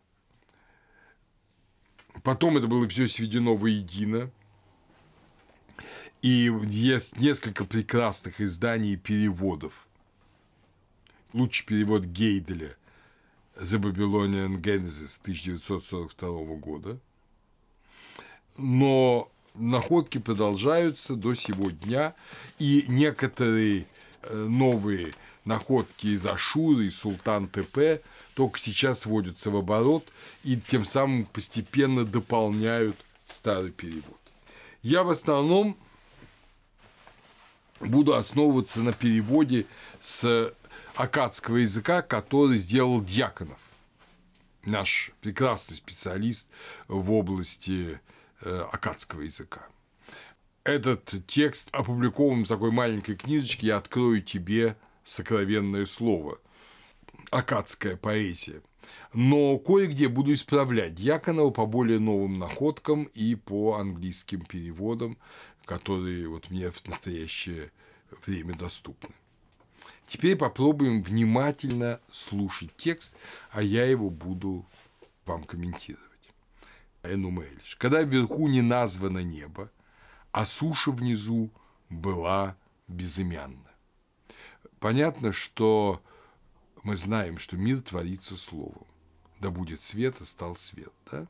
[2.24, 4.32] Потом это было все сведено воедино.
[6.22, 9.85] И есть несколько прекрасных изданий и переводов
[11.36, 12.78] лучший перевод Гейделя
[13.58, 16.98] «The Babylonian Genesis» 1942 года.
[18.58, 22.16] Но находки продолжаются до сего дня,
[22.58, 23.86] и некоторые
[24.22, 25.14] э, новые
[25.44, 28.02] находки из Ашуры, из Султан ТП
[28.34, 30.08] только сейчас вводятся в оборот
[30.46, 34.20] и тем самым постепенно дополняют старый перевод.
[34.82, 35.78] Я в основном
[37.82, 39.66] буду основываться на переводе
[40.00, 40.54] с
[40.96, 43.60] акадского языка, который сделал Дьяконов,
[44.66, 46.50] наш прекрасный специалист
[46.88, 48.00] в области
[48.42, 49.68] э, акадского языка.
[50.64, 56.40] Этот текст опубликован в такой маленькой книжечке «Я открою тебе сокровенное слово»,
[57.30, 58.62] акадская поэзия.
[59.14, 65.18] Но кое-где буду исправлять Дьяконова по более новым находкам и по английским переводам,
[65.66, 67.72] которые вот мне в настоящее
[68.26, 69.14] время доступны.
[70.08, 73.16] Теперь попробуем внимательно слушать текст,
[73.52, 74.66] а я его буду
[75.26, 76.06] вам комментировать.
[77.04, 77.76] Энумелиш.
[77.78, 79.72] Когда вверху не названо небо,
[80.32, 81.52] а суша внизу
[81.90, 82.58] была
[82.88, 83.72] безымянна.
[84.80, 86.02] Понятно, что
[86.84, 88.86] мы знаем, что мир творится словом.
[89.40, 90.94] Да будет свет, и стал свет.
[91.12, 91.28] Да?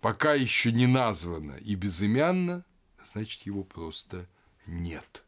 [0.00, 2.64] Пока еще не названо и безымянно,
[3.04, 4.28] значит, его просто
[4.66, 5.24] нет.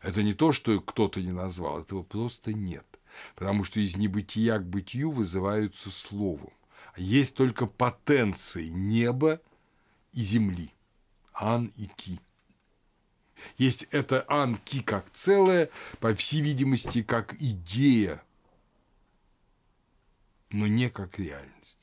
[0.00, 2.86] Это не то, что кто-то не назвал, этого просто нет.
[3.34, 6.52] Потому что из небытия к бытию вызываются словом.
[6.96, 9.40] Есть только потенции неба
[10.12, 10.72] и земли.
[11.32, 12.20] Ан и Ки.
[13.56, 18.22] Есть это Ан Ки как целое, по всей видимости, как идея,
[20.50, 21.78] но не как реальность.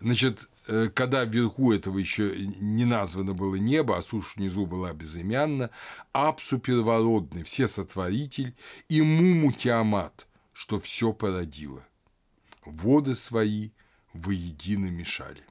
[0.00, 0.48] Значит,
[0.94, 5.70] когда вверху этого еще не названо было небо, а суша внизу была безымянна,
[6.12, 8.54] Апсу первородный, все сотворитель
[8.88, 11.86] и Муму Тиамат, что все породило.
[12.64, 13.70] Воды свои
[14.12, 15.42] воедино мешали.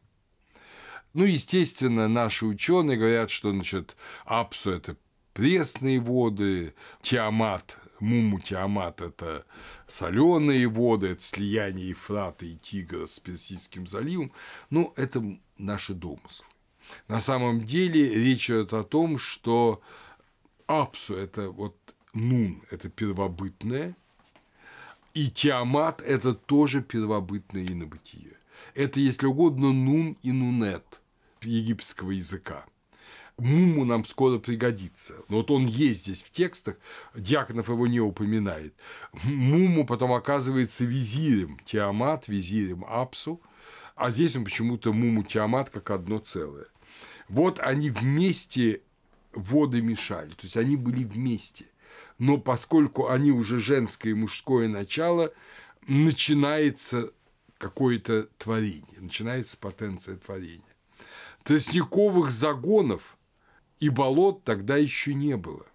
[1.13, 3.95] Ну, естественно, наши ученые говорят, что значит,
[4.25, 4.97] Апсу– это
[5.33, 9.45] пресные воды, Тиамат Муму Тиамат– это
[9.85, 14.31] соленые воды, это слияние Ефрата и Тигра с Персидским заливом.
[14.69, 15.23] Ну, это
[15.57, 16.45] наши домыслы.
[17.07, 19.81] На самом деле речь идет о том, что
[20.67, 21.75] Апсу– это вот
[22.13, 23.95] Нун– это первобытное,
[25.13, 28.37] и Тиамат– это тоже первобытное инобытие.
[28.73, 31.01] Это, если угодно, Нун и Нунет
[31.41, 32.65] египетского языка.
[33.37, 35.15] Муму нам скоро пригодится.
[35.29, 36.77] Но вот он есть здесь в текстах,
[37.15, 38.73] Дьяконов его не упоминает.
[39.23, 43.41] Муму потом оказывается визирем Тиамат, визирем Апсу,
[43.95, 46.65] а здесь он почему-то Муму Тиамат как одно целое.
[47.29, 48.81] Вот они вместе
[49.33, 51.65] воды мешали, то есть они были вместе.
[52.17, 55.31] Но поскольку они уже женское и мужское начало,
[55.87, 57.11] начинается
[57.59, 60.63] какое-то творение, начинается потенция творения.
[61.43, 63.16] Тростниковых загонов
[63.79, 65.65] и болот тогда еще не было.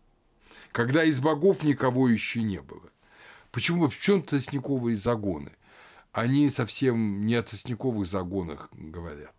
[0.72, 2.90] Когда из богов никого еще не было.
[3.50, 3.88] Почему?
[3.88, 5.52] В чем тростниковые загоны?
[6.12, 9.34] Они совсем не о тростниковых загонах говорят.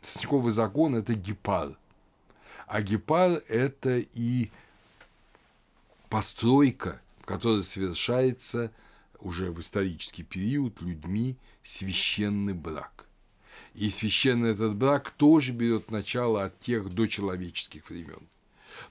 [0.00, 1.76] Тростниковый загон– это гепар.
[2.66, 4.50] А гепар– это и
[6.08, 8.70] постройка, в которой совершается
[9.18, 12.93] уже в исторический период людьми священный брак.
[13.74, 18.28] И священный этот брак тоже берет начало от тех дочеловеческих времен.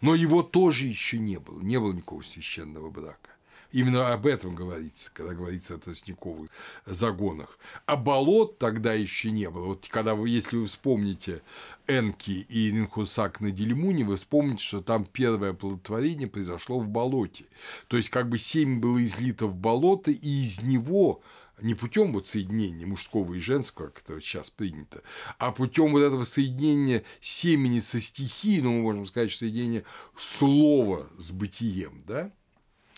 [0.02, 3.30] Но его тоже еще не было, не было никакого священного брака.
[3.74, 6.52] Именно об этом говорится, когда говорится о тростниковых
[6.86, 7.58] загонах.
[7.88, 9.66] А болот тогда еще не было.
[9.66, 11.42] Вот когда вы, если вы вспомните
[11.88, 17.46] Энки и Нинхусак на Дельмуне, вы вспомните, что там первое плодотворение произошло в болоте.
[17.88, 21.24] То есть, как бы семя было излито в болото, и из него
[21.64, 25.02] не путем вот соединения мужского и женского, как это сейчас принято,
[25.40, 29.86] а путем вот этого соединения семени со стихией, ну, мы можем сказать, что соединение
[30.18, 32.32] слова с бытием, да,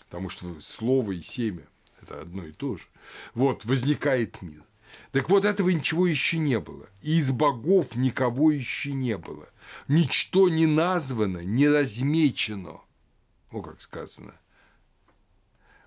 [0.06, 1.66] потому что слово и семя–
[2.02, 2.86] это одно и то же.
[3.34, 4.62] Вот, возникает мир.
[5.12, 6.88] Так вот, этого ничего еще не было.
[7.02, 9.48] И из богов никого еще не было.
[9.88, 12.80] Ничто не названо, не размечено.
[13.50, 14.34] О, как сказано.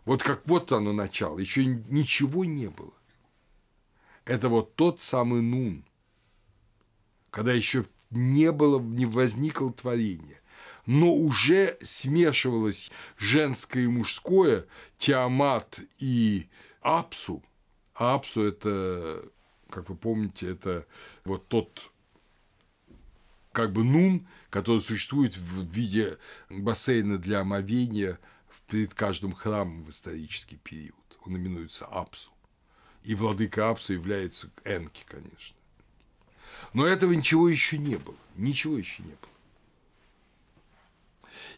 [0.09, 2.95] Вот как вот оно начало, еще ничего не было.
[4.25, 5.85] Это вот тот самый Нун,
[7.29, 10.41] когда еще не было, не возникло творение
[10.87, 14.65] но уже смешивалось женское и мужское,
[14.97, 16.47] Тиамат и
[16.81, 17.43] Апсу.
[17.93, 19.21] А Апсу– это,
[19.69, 20.87] как вы помните, это
[21.23, 21.91] вот тот
[23.51, 26.17] как бы нун, который существует в виде
[26.49, 28.17] бассейна для омовения
[28.69, 30.95] перед каждым храмом в исторический период.
[31.25, 32.31] Он именуется Апсу.
[33.03, 35.57] И владыка Апсу является Энки, конечно.
[36.73, 38.17] Но этого ничего еще не было.
[38.35, 39.31] Ничего еще не было.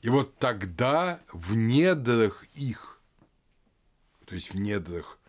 [0.02, 3.00] И вот тогда в недрах их,
[4.26, 5.20] то есть в недрах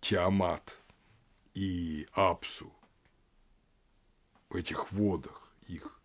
[0.00, 0.76] Тиамат
[1.54, 2.72] и Апсу,
[4.48, 6.00] в этих водах их,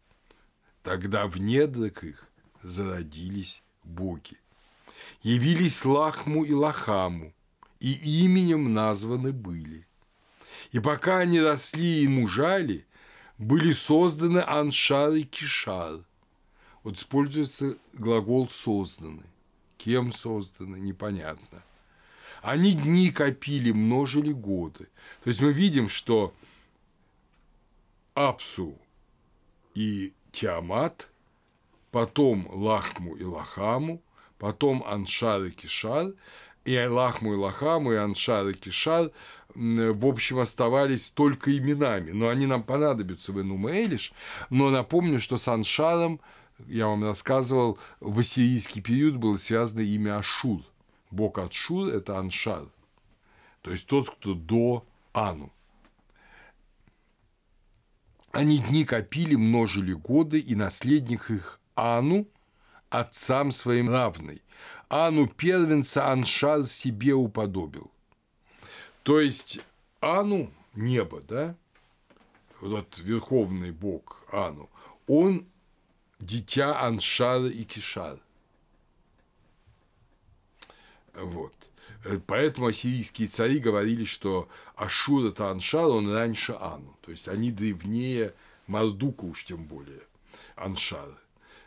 [0.82, 2.30] тогда в недрах их
[2.62, 4.43] зародились боги.
[5.22, 7.34] Явились Лахму и Лахаму,
[7.80, 9.88] и именем названы были.
[10.72, 12.86] И пока они росли и мужали,
[13.38, 16.00] были созданы Аншар и Кишар–
[16.84, 19.24] вот используется глагол «созданы».
[19.78, 21.62] Кем созданы, непонятно.
[22.42, 24.88] Они дни копили, множили годы.
[25.24, 26.34] То есть мы видим, что
[28.14, 28.78] Апсу
[29.76, 31.10] и Тиамат,
[31.92, 34.02] потом Лахму и Лахаму,
[34.38, 36.14] потом Аншар и Кишар,
[36.66, 39.12] и Лахму и Лахаму, и Аншар и Кишар,
[39.56, 42.12] в общем, оставались только именами.
[42.12, 44.14] Но они нам понадобятся в Энумеэлиш.
[44.50, 46.20] Но напомню, что с Аншаром
[46.68, 50.62] я вам рассказывал, в ассирийский период было связано имя Ашур.
[51.12, 52.66] Бог Ашур– это Аншар,
[53.62, 55.54] то есть тот, кто до Ану.
[58.32, 62.28] Они дни копили, множили годы, и наследник их Ану
[62.94, 64.42] отцам своим равный.
[64.88, 67.92] Ану первенца Аншар себе уподобил.
[69.02, 69.60] То есть
[70.00, 71.56] Ану– небо, да?
[72.62, 74.70] Вот верховный бог Ану,
[75.08, 75.48] он
[76.20, 78.20] дитя Аншара и Кишар.
[81.14, 81.54] Вот.
[82.28, 86.98] Поэтому ассирийские цари говорили, что Ашур– это Аншар, он раньше Ану.
[87.02, 88.34] То есть, они древнее
[88.68, 90.02] Мардука уж тем более,
[90.56, 91.23] Аншар.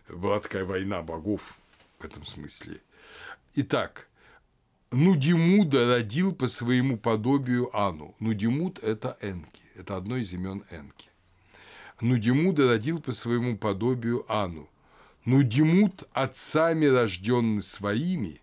[0.09, 1.59] Была такая война богов
[1.99, 2.81] в этом смысле.
[3.55, 4.09] Итак,
[4.93, 8.15] Нудимуда родил по своему подобию Ану.
[8.21, 11.11] Нудимуд– это Энки, это одно из имен Энки.
[12.01, 14.69] Нудимуда родил по своему подобию Ану.
[15.25, 18.41] Нудимуд отцами рожденный своими.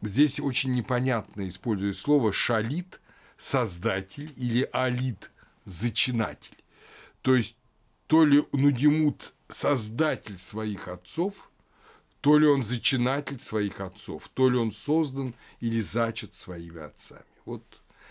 [0.00, 3.00] Здесь очень непонятно использует слово шалит–
[3.36, 5.30] создатель или алит–
[5.64, 6.56] зачинатель.
[7.22, 7.56] То есть
[8.12, 11.50] то ли Нудимуд создатель своих отцов,
[12.20, 17.24] то ли он зачинатель своих отцов, то ли он создан или зачат своими отцами.
[17.46, 17.62] Вот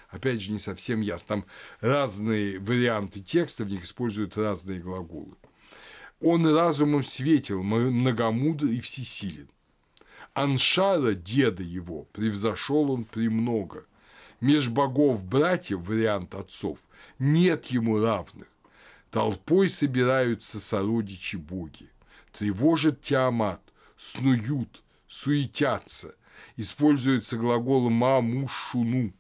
[0.10, 1.28] опять же, не совсем ясно.
[1.28, 1.46] Там
[1.82, 5.36] разные варианты текста, в них используют разные глаголы.
[6.20, 9.50] Он разумом светил, многомудр и всесилен.
[10.34, 13.84] Аншара, деда его, превзошел он премного.
[14.40, 16.80] Меж богов братьев, вариант отцов,
[17.20, 18.48] нет ему равных.
[19.12, 21.90] Толпой собираются сородичи боги.
[22.32, 23.62] Тревожит Тиамат,
[23.98, 26.16] снуют, суетятся.
[26.56, 29.14] Используется глагол «мамушуну».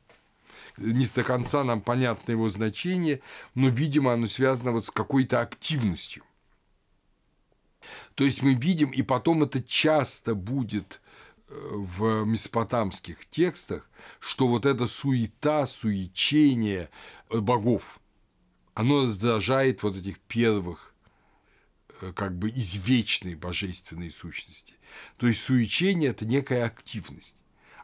[0.78, 3.22] Не до конца нам понятно его значение,
[3.54, 6.24] но, видимо, оно связано вот с какой-то активностью.
[8.16, 11.02] То есть мы видим, и потом это часто будет
[11.50, 13.90] э, в месопотамских текстах,
[14.20, 16.90] что вот эта суета, суечение
[17.30, 18.01] богов,
[18.74, 20.94] оно раздражает вот этих первых
[22.02, 24.76] э, как бы извечной божественной сущности.
[25.18, 27.36] То есть суечение– это некая активность,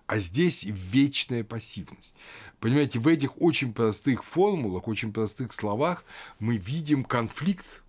[0.05, 2.15] а здесь вечная пассивность.
[2.59, 6.05] Понимаете, в этих очень простых формулах, очень простых словах
[6.39, 7.83] мы видим конфликт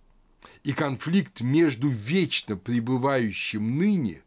[0.63, 4.21] и конфликт между вечно пребывающим ныне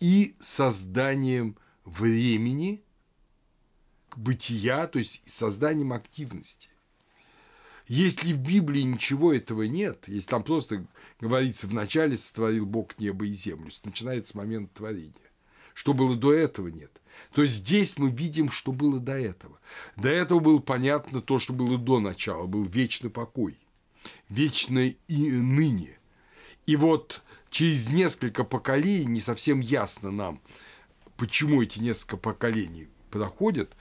[0.00, 2.82] и созданием времени,
[4.14, 6.68] бытия, то есть созданием активности.
[7.88, 10.86] Если в Библии ничего этого нет, если там просто
[11.20, 15.14] говорится в начале сотворил Бог небо и землю, начинается с момента творения,
[15.74, 17.00] что было до этого нет,
[17.34, 19.58] то здесь мы видим, что было до этого.
[19.96, 23.58] До этого было понятно то, что было до начала, был вечный покой–
[24.28, 25.98] вечное и ныне.
[26.66, 30.40] И вот через несколько поколений, не совсем ясно нам,
[31.16, 33.74] почему эти несколько поколений проходят,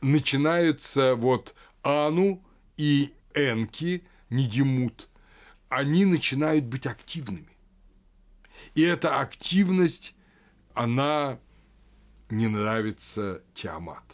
[0.00, 2.42] начинаются вот Ану
[2.76, 5.08] и Энки, Недимут,
[5.68, 7.56] они начинают быть активными.
[8.74, 10.14] И эта активность,
[10.74, 11.38] она
[12.30, 14.04] не нравится Тиамат.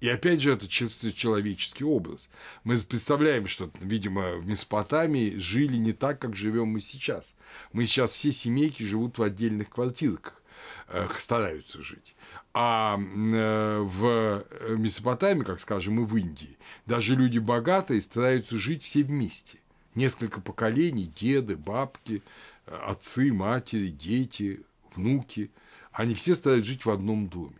[0.00, 2.28] И опять же, это чисто человеческий образ.
[2.62, 7.34] Мы представляем, что, видимо, в Месопотамии жили не так, как живем мы сейчас.
[7.72, 10.42] Мы сейчас все семейки живут в отдельных квартирках,
[10.88, 12.13] э, стараются жить.
[12.56, 14.44] А э, в
[14.76, 16.56] Месопотамии, как скажем, и в Индии,
[16.86, 19.58] даже люди богатые стараются жить все вместе.
[19.96, 22.22] Несколько поколений, деды, бабки,
[22.66, 24.60] э, отцы, матери, дети,
[24.94, 25.50] внуки,
[25.92, 27.56] они все стараются жить в одном доме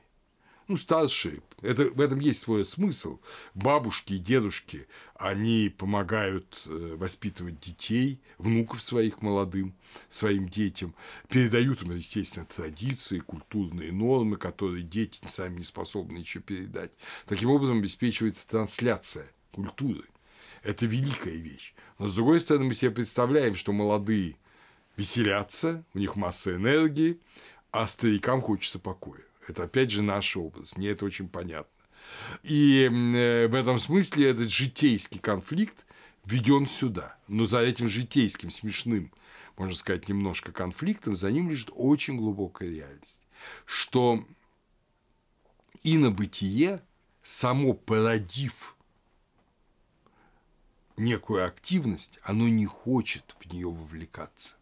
[0.68, 1.40] ну, старшие.
[1.64, 3.20] Это, в этом есть свой смысл.
[3.54, 9.74] Бабушки и дедушки, они помогают э, воспитывать детей, внуков своих молодым,
[10.08, 10.94] своим детям,
[11.28, 16.92] передают им, естественно, традиции, культурные нормы, которые дети сами не способны еще передать.
[17.26, 20.04] Таким образом обеспечивается трансляция культуры.
[20.62, 21.74] Это великая вещь.
[21.98, 24.36] Но, с другой стороны, мы себе представляем, что молодые
[24.96, 27.20] веселятся, у них масса энергии,
[27.70, 29.22] а старикам хочется покоя.
[29.46, 31.70] Это опять же наш образ, мне это очень понятно.
[32.42, 35.86] И э, в этом смысле этот житейский конфликт
[36.24, 37.16] введен сюда.
[37.28, 39.12] Но за этим житейским, смешным,
[39.56, 43.20] можно сказать, немножко конфликтом, за ним лежит очень глубокая реальность.
[43.66, 44.24] Что
[45.82, 46.80] инобытие,
[47.22, 48.76] само породив
[50.96, 54.54] некую активность, оно не хочет в нее вовлекаться.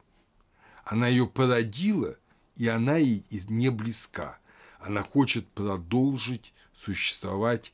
[0.85, 2.17] Она ее породила,
[2.57, 4.39] и она ей не близка
[4.85, 7.73] она хочет продолжить существовать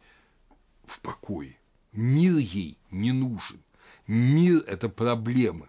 [0.87, 1.57] в покое.
[1.93, 3.63] Мир ей не нужен.
[4.07, 5.69] Мир– это проблемы.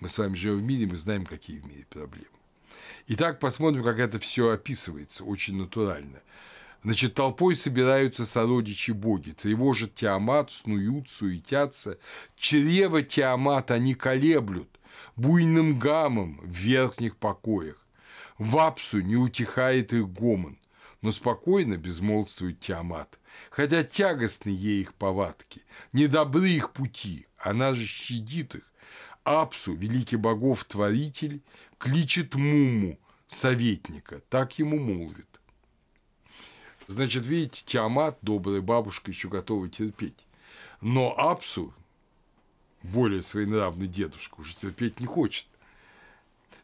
[0.00, 2.28] Мы с вами живем в мире, мы знаем, какие в мире проблемы.
[3.06, 6.20] Итак, посмотрим, как это все описывается, очень натурально.
[6.82, 11.98] Значит, толпой собираются сородичи боги, тревожат Тиамат, снуют, суетятся.
[12.36, 14.68] Чрево Тиамат они колеблют
[15.16, 17.76] буйным гамом в верхних покоях.
[18.38, 20.59] В Апсу не утихает их гомон
[21.02, 23.18] но спокойно безмолвствует Тиамат,
[23.50, 25.62] хотя тягостны ей их повадки,
[25.92, 28.72] недобры их пути, она же щадит их.
[29.24, 31.42] Апсу, великий богов творитель,
[31.78, 35.26] кличет Муму, советника, так ему молвит.
[36.86, 40.26] Значит, видите, Тиамат, добрая бабушка, еще готова терпеть.
[40.80, 41.72] Но Апсу,
[42.82, 45.46] более своенравный дедушка, уже терпеть не хочет.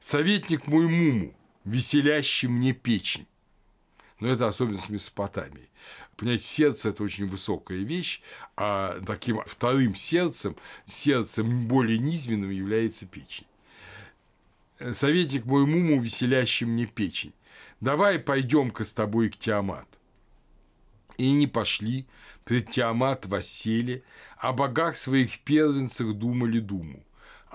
[0.01, 1.35] Советник мой Муму,
[1.65, 3.27] веселящий мне печень.
[4.21, 5.69] Но это особенность Месопотамии.
[6.17, 8.23] Понять, сердце– это очень высокая вещь,
[8.57, 10.57] а таким вторым сердцем,
[10.87, 13.47] сердцем более низменным является печень.
[14.93, 17.35] Советник мой муму, веселящий мне печень.
[17.81, 19.87] Давай пойдем-ка с тобой к Тиамат.
[21.19, 22.07] И не пошли,
[22.45, 24.03] пред Тиамат воссели,
[24.39, 27.06] о богах своих первенцах думали думу.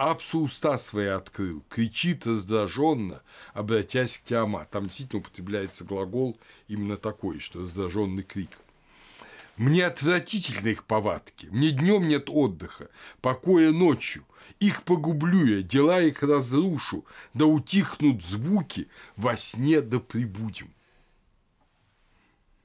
[0.01, 3.21] Апсу уста свои открыл, кричит раздраженно,
[3.53, 4.71] обратясь к Тиамат.
[4.71, 8.49] Там действительно употребляется глагол именно такой, что раздраженный крик.
[9.57, 12.89] Мне отвратительны их повадки, мне днем нет отдыха,
[13.21, 14.25] покоя ночью.
[14.59, 17.05] Их погублю я, дела их разрушу,
[17.35, 18.87] да утихнут звуки,
[19.17, 20.73] во сне да прибудем.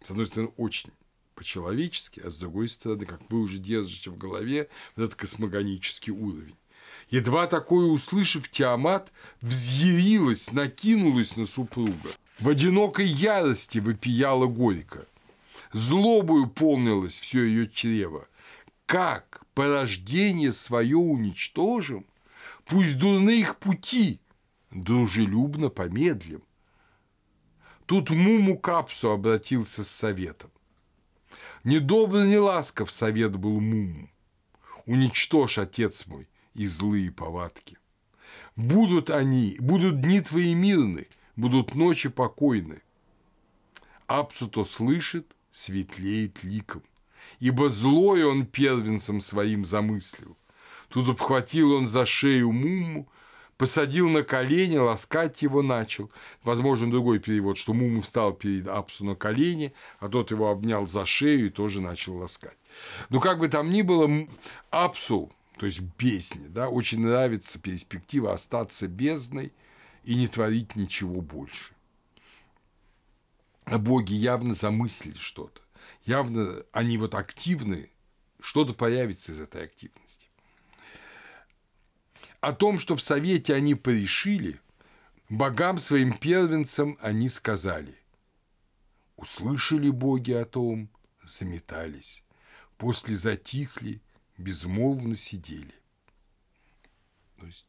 [0.01, 0.91] С одной стороны, очень
[1.35, 6.57] по-человечески, а с другой стороны, как вы уже держите в голове, вот этот космогонический уровень.
[7.11, 12.11] Едва такое услышав, Тиамат взъярилась, накинулась на супруга.
[12.41, 15.07] В одинокой ярости вопияла горько.
[15.73, 18.29] Злобою полнилось все ее чрево.
[18.87, 22.07] Как порождение свое уничтожим?
[22.65, 24.21] Пусть дурны их пути,
[24.71, 26.43] дружелюбно помедлим.
[27.87, 30.51] Тут Муму Капсу обратился с советом.
[31.63, 34.11] Недобро, не ласков совет был Муму.
[34.87, 37.79] Уничтожь, отец мой, и злые повадки.
[38.57, 41.07] Будут они, будут дни твои мирны,
[41.37, 42.83] будут ночи покойны.
[44.07, 46.83] Апсу то слышит, светлеет ликом,
[47.41, 50.37] ибо злой он первенцем своим замыслил.
[50.89, 53.09] Тут обхватил он за шею Муму,
[53.59, 56.11] посадил на колени, ласкать его начал.
[56.45, 61.05] Возможно, другой перевод, что Муму встал перед Апсу на колени, а тот его обнял за
[61.05, 62.57] шею и тоже начал ласкать.
[63.11, 64.29] Но как бы там ни было,
[64.71, 69.53] Апсу то есть бездне, да, очень нравится перспектива остаться бездной
[70.05, 71.75] и не творить ничего больше.
[73.65, 75.61] А боги явно замыслили что-то,
[76.05, 77.91] явно они вот активны,
[78.39, 80.29] что-то появится из этой активности.
[82.41, 84.61] О том, что в Совете они порешили,
[85.31, 87.99] богам своим первенцам они сказали.
[89.17, 90.91] Услышали боги о том,
[91.25, 92.23] заметались,
[92.77, 94.03] после затихли
[94.39, 95.75] безмолвно сидели.
[97.39, 97.67] То есть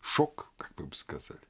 [0.00, 1.40] шок, как бы сказали,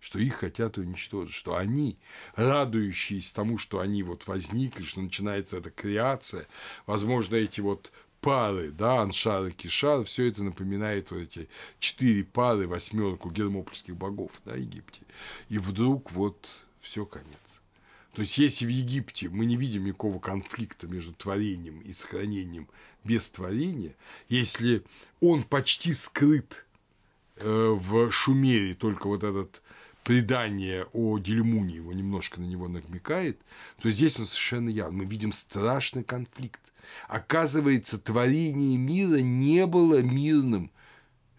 [0.00, 1.98] что их хотят уничтожить, что они,
[2.34, 6.46] радующиеся тому, что они вот возникли, что начинается эта креация,
[6.86, 12.66] возможно, эти вот пары, да, Аншар и Кишар, все это напоминает вот эти четыре пары,
[12.66, 15.02] восьмерку гермопольских богов, да, Египте.
[15.48, 17.60] И вдруг вот все конец.
[18.12, 22.68] То есть, если в Египте мы не видим никакого конфликта между творением и сохранением
[23.04, 23.94] без творения,
[24.28, 24.84] если
[25.20, 26.66] он почти скрыт
[27.36, 29.62] э, в Шумере, только вот этот
[30.04, 33.40] предание о Дельмуне его немножко на него намекает,
[33.80, 34.98] то здесь он совершенно явно.
[34.98, 36.60] Мы видим страшный конфликт.
[37.08, 40.70] Оказывается, творение мира не было мирным,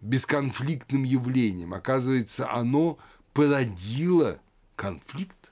[0.01, 1.73] бесконфликтным явлением.
[1.73, 2.97] Оказывается, оно
[3.33, 4.39] породило
[4.75, 5.51] конфликт.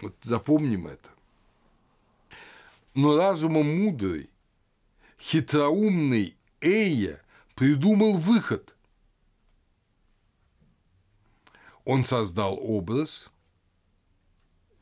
[0.00, 1.11] Вот запомним это.
[2.94, 4.30] Но разумом мудрый,
[5.18, 7.22] хитроумный Эя
[7.54, 8.74] придумал выход.
[11.84, 13.30] Он создал образ,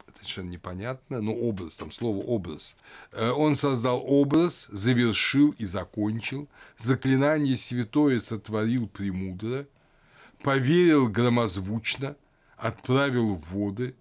[0.06, 2.76] это совершенно непонятно, но образ, там слово образ.
[3.12, 9.66] Э, он создал образ, завершил и закончил, заклинание святое сотворил премудро,
[10.42, 12.16] поверил громозвучно,
[12.56, 13.94] отправил в воды,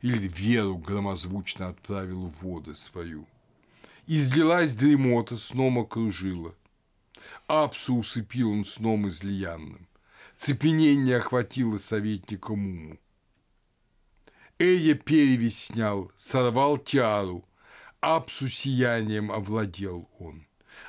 [0.00, 3.26] или веру громозвучно отправил в воды свою.
[4.06, 6.54] Излилась дремота, сном окружила.
[7.46, 9.86] Апсу усыпил он сном излиянным.
[10.36, 12.98] Цепенение охватило советника Муму.
[14.58, 17.44] Эя перевесь снял, сорвал тиару,
[18.00, 20.46] Апсу сиянием овладел он.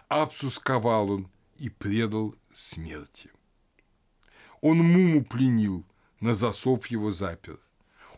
[0.08, 3.30] Апсу сковал он и предал смерти.
[4.62, 5.86] Он Муму пленил,
[6.20, 7.60] на засов его запер.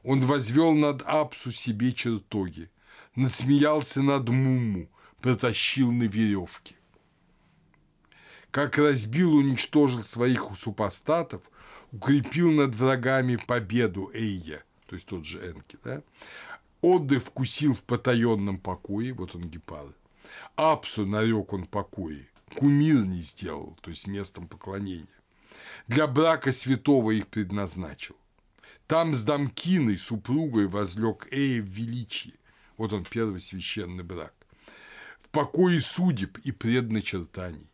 [0.04, 2.70] Он возвел над Апсу себе чертоги,
[3.16, 4.90] насмеялся над Муму,
[5.22, 6.76] протащил на веревке.
[8.52, 11.42] Как разбил, уничтожил своих супостатов,
[11.92, 16.02] укрепил над врагами победу Эйя, то есть тот же Энки, да?
[16.82, 19.88] Отдых вкусил в потаенном покое, вот он гепар.
[20.56, 25.08] Апсу нарек он покое, кумир не сделал, то есть местом поклонения.
[25.88, 28.16] Для брака святого их предназначил.
[28.88, 32.36] Там с Дамкиной, супругой, возлег Эя в величии.
[32.78, 34.34] Вот он, первый священный брак.
[35.20, 37.70] В покое судеб и предначертаний.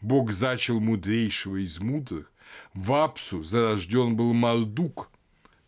[0.00, 2.32] Бог зачал мудрейшего из мудрых.
[2.74, 5.10] В Апсу зарожден был Мардук,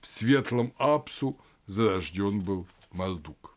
[0.00, 3.56] в светлом Апсу зарожден был Мардук.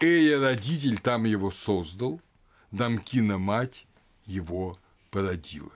[0.00, 2.20] Эя родитель там его создал,
[2.70, 3.86] Дамкина мать
[4.26, 4.78] его
[5.10, 5.72] породила.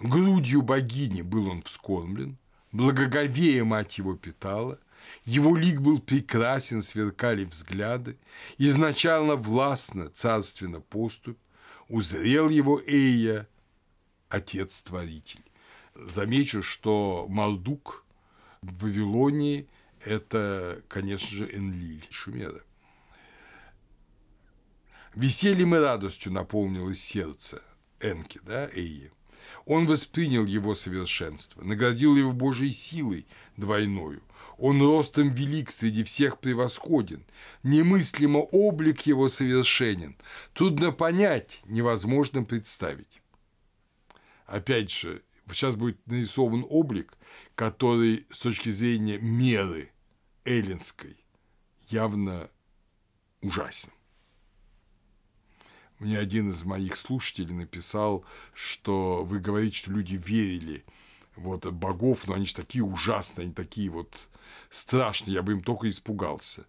[0.00, 2.36] Грудью богини был он вскормлен,
[2.74, 4.78] благоговея мать его питала,
[5.24, 8.18] его лик был прекрасен, сверкали взгляды,
[8.58, 11.38] изначально властно, царственно поступь,
[11.88, 13.48] узрел его Эйя,
[14.28, 15.44] отец-творитель.
[15.94, 18.04] Замечу, что Малдук
[18.60, 19.68] в Вавилонии–
[20.04, 22.62] это, конечно же, Энлиль Шумера.
[25.14, 27.62] Весельем и радостью наполнилось сердце
[28.00, 29.12] Энки, да, Эйи.
[29.66, 33.26] Он воспринял его совершенство, наградил его Божьей силой
[33.56, 34.22] двойною.
[34.58, 37.24] Он ростом велик, среди всех превосходен.
[37.62, 40.16] Немыслимо облик его совершенен.
[40.52, 43.22] Трудно понять, невозможно представить.
[44.46, 47.16] Опять же, сейчас будет нарисован облик,
[47.54, 49.90] который с точки зрения меры
[50.44, 51.16] эллинской
[51.88, 52.48] явно
[53.40, 53.90] ужасен.
[56.04, 60.84] Мне один из моих слушателей написал, что вы говорите, что люди верили
[61.34, 64.14] вот богов, но они же такие ужасные, они такие вот
[64.68, 66.66] страшные, я бы им только испугался.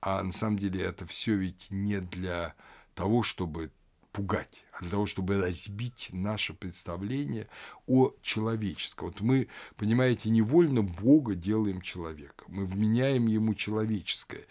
[0.00, 2.54] А на самом деле это все ведь не для
[2.94, 3.72] того, чтобы
[4.12, 7.48] пугать, а для того, чтобы разбить наше представление
[7.88, 9.08] о человеческом.
[9.08, 14.46] Вот мы, понимаете, невольно Бога делаем человека, мы вменяем ему человеческое.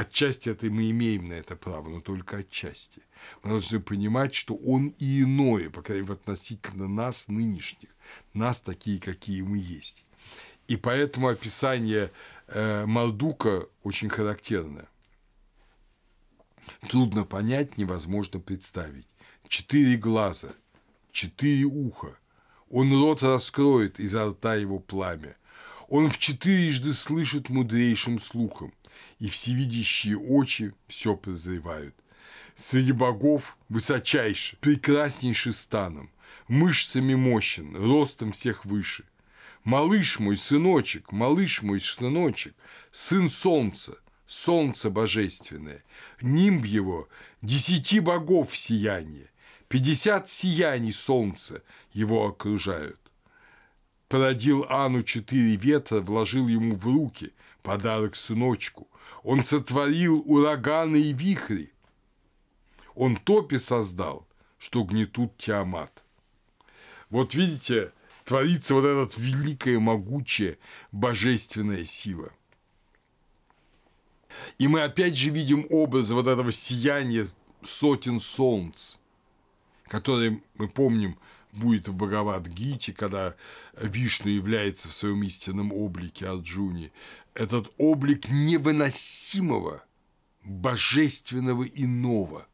[0.00, 3.02] Отчасти это мы имеем на это право, но только отчасти.
[3.42, 7.90] Мы должны понимать, что он и иное, по крайней мере, относительно нас, нынешних,
[8.32, 10.06] нас такие, какие мы есть.
[10.68, 12.10] И поэтому описание
[12.46, 14.88] э, Мaldука очень характерное.
[16.88, 19.06] Трудно понять, невозможно представить.
[19.48, 20.48] Четыре глаза,
[21.12, 22.16] четыре уха.
[22.70, 25.36] Он рот раскроет, изо рта его пламя.
[25.90, 28.72] Он в четырежды слышит мудрейшим слухом
[29.18, 31.94] и всевидящие очи все прозревают.
[32.56, 36.10] Среди богов высочайший, прекраснейший станом,
[36.48, 39.04] мышцами мощен, ростом всех выше.
[39.64, 42.54] Малыш мой, сыночек, малыш мой, сыночек,
[42.92, 45.84] сын солнца, солнце божественное,
[46.22, 47.08] нимб его,
[47.42, 49.30] десяти богов сияние,
[49.68, 51.62] пятьдесят сияний солнца
[51.92, 52.98] его окружают.
[54.08, 57.32] Породил Ану четыре ветра, вложил ему в руки
[57.62, 58.89] подарок сыночку,
[59.22, 61.72] он сотворил ураганы и вихри.
[62.94, 64.26] Он топи создал,
[64.58, 66.04] что гнетут Тиамат.
[67.08, 67.92] Вот видите,
[68.24, 70.58] творится вот эта великая, могучая,
[70.92, 72.32] божественная сила.
[74.58, 77.26] И мы опять же видим образ вот этого сияния
[77.62, 78.96] сотен солнц,
[79.88, 81.18] которые, мы помним,
[81.52, 83.34] будет в Бхагавад-гите, когда
[83.76, 86.92] Вишну является в своем истинном облике Арджуни,
[87.34, 89.84] этот облик невыносимого,
[90.44, 92.46] божественного иного,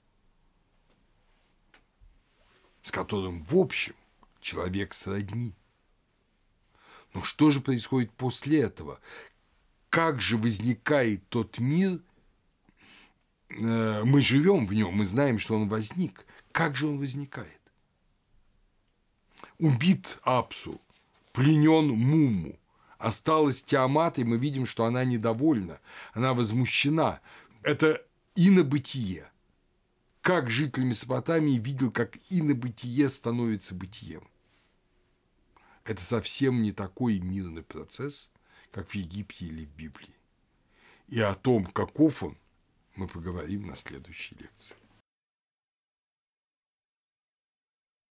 [2.83, 3.95] с которым, в общем,
[4.41, 5.55] человек сродни.
[7.15, 9.01] Но что же происходит после этого?
[9.89, 12.01] Как же возникает тот мир?
[13.49, 16.27] Э, мы живем в нем, мы знаем, что он возник.
[16.53, 17.61] Как же он возникает?
[19.59, 20.81] Убит Апсу,
[21.33, 22.59] пленен Муму,
[22.99, 25.81] осталась Тиамат, и мы видим, что она недовольна,
[26.13, 27.21] она возмущена.
[27.63, 28.05] Это
[28.35, 29.31] инобытие.
[30.21, 34.29] Как житель Месопотамии видел, как инобытие становится бытием.
[35.85, 38.33] Это совсем не такой мирный процесс,
[38.73, 40.15] как в Египте или в Библии.
[41.07, 42.37] И о том, каков он,
[42.97, 44.77] мы поговорим на следующей лекции.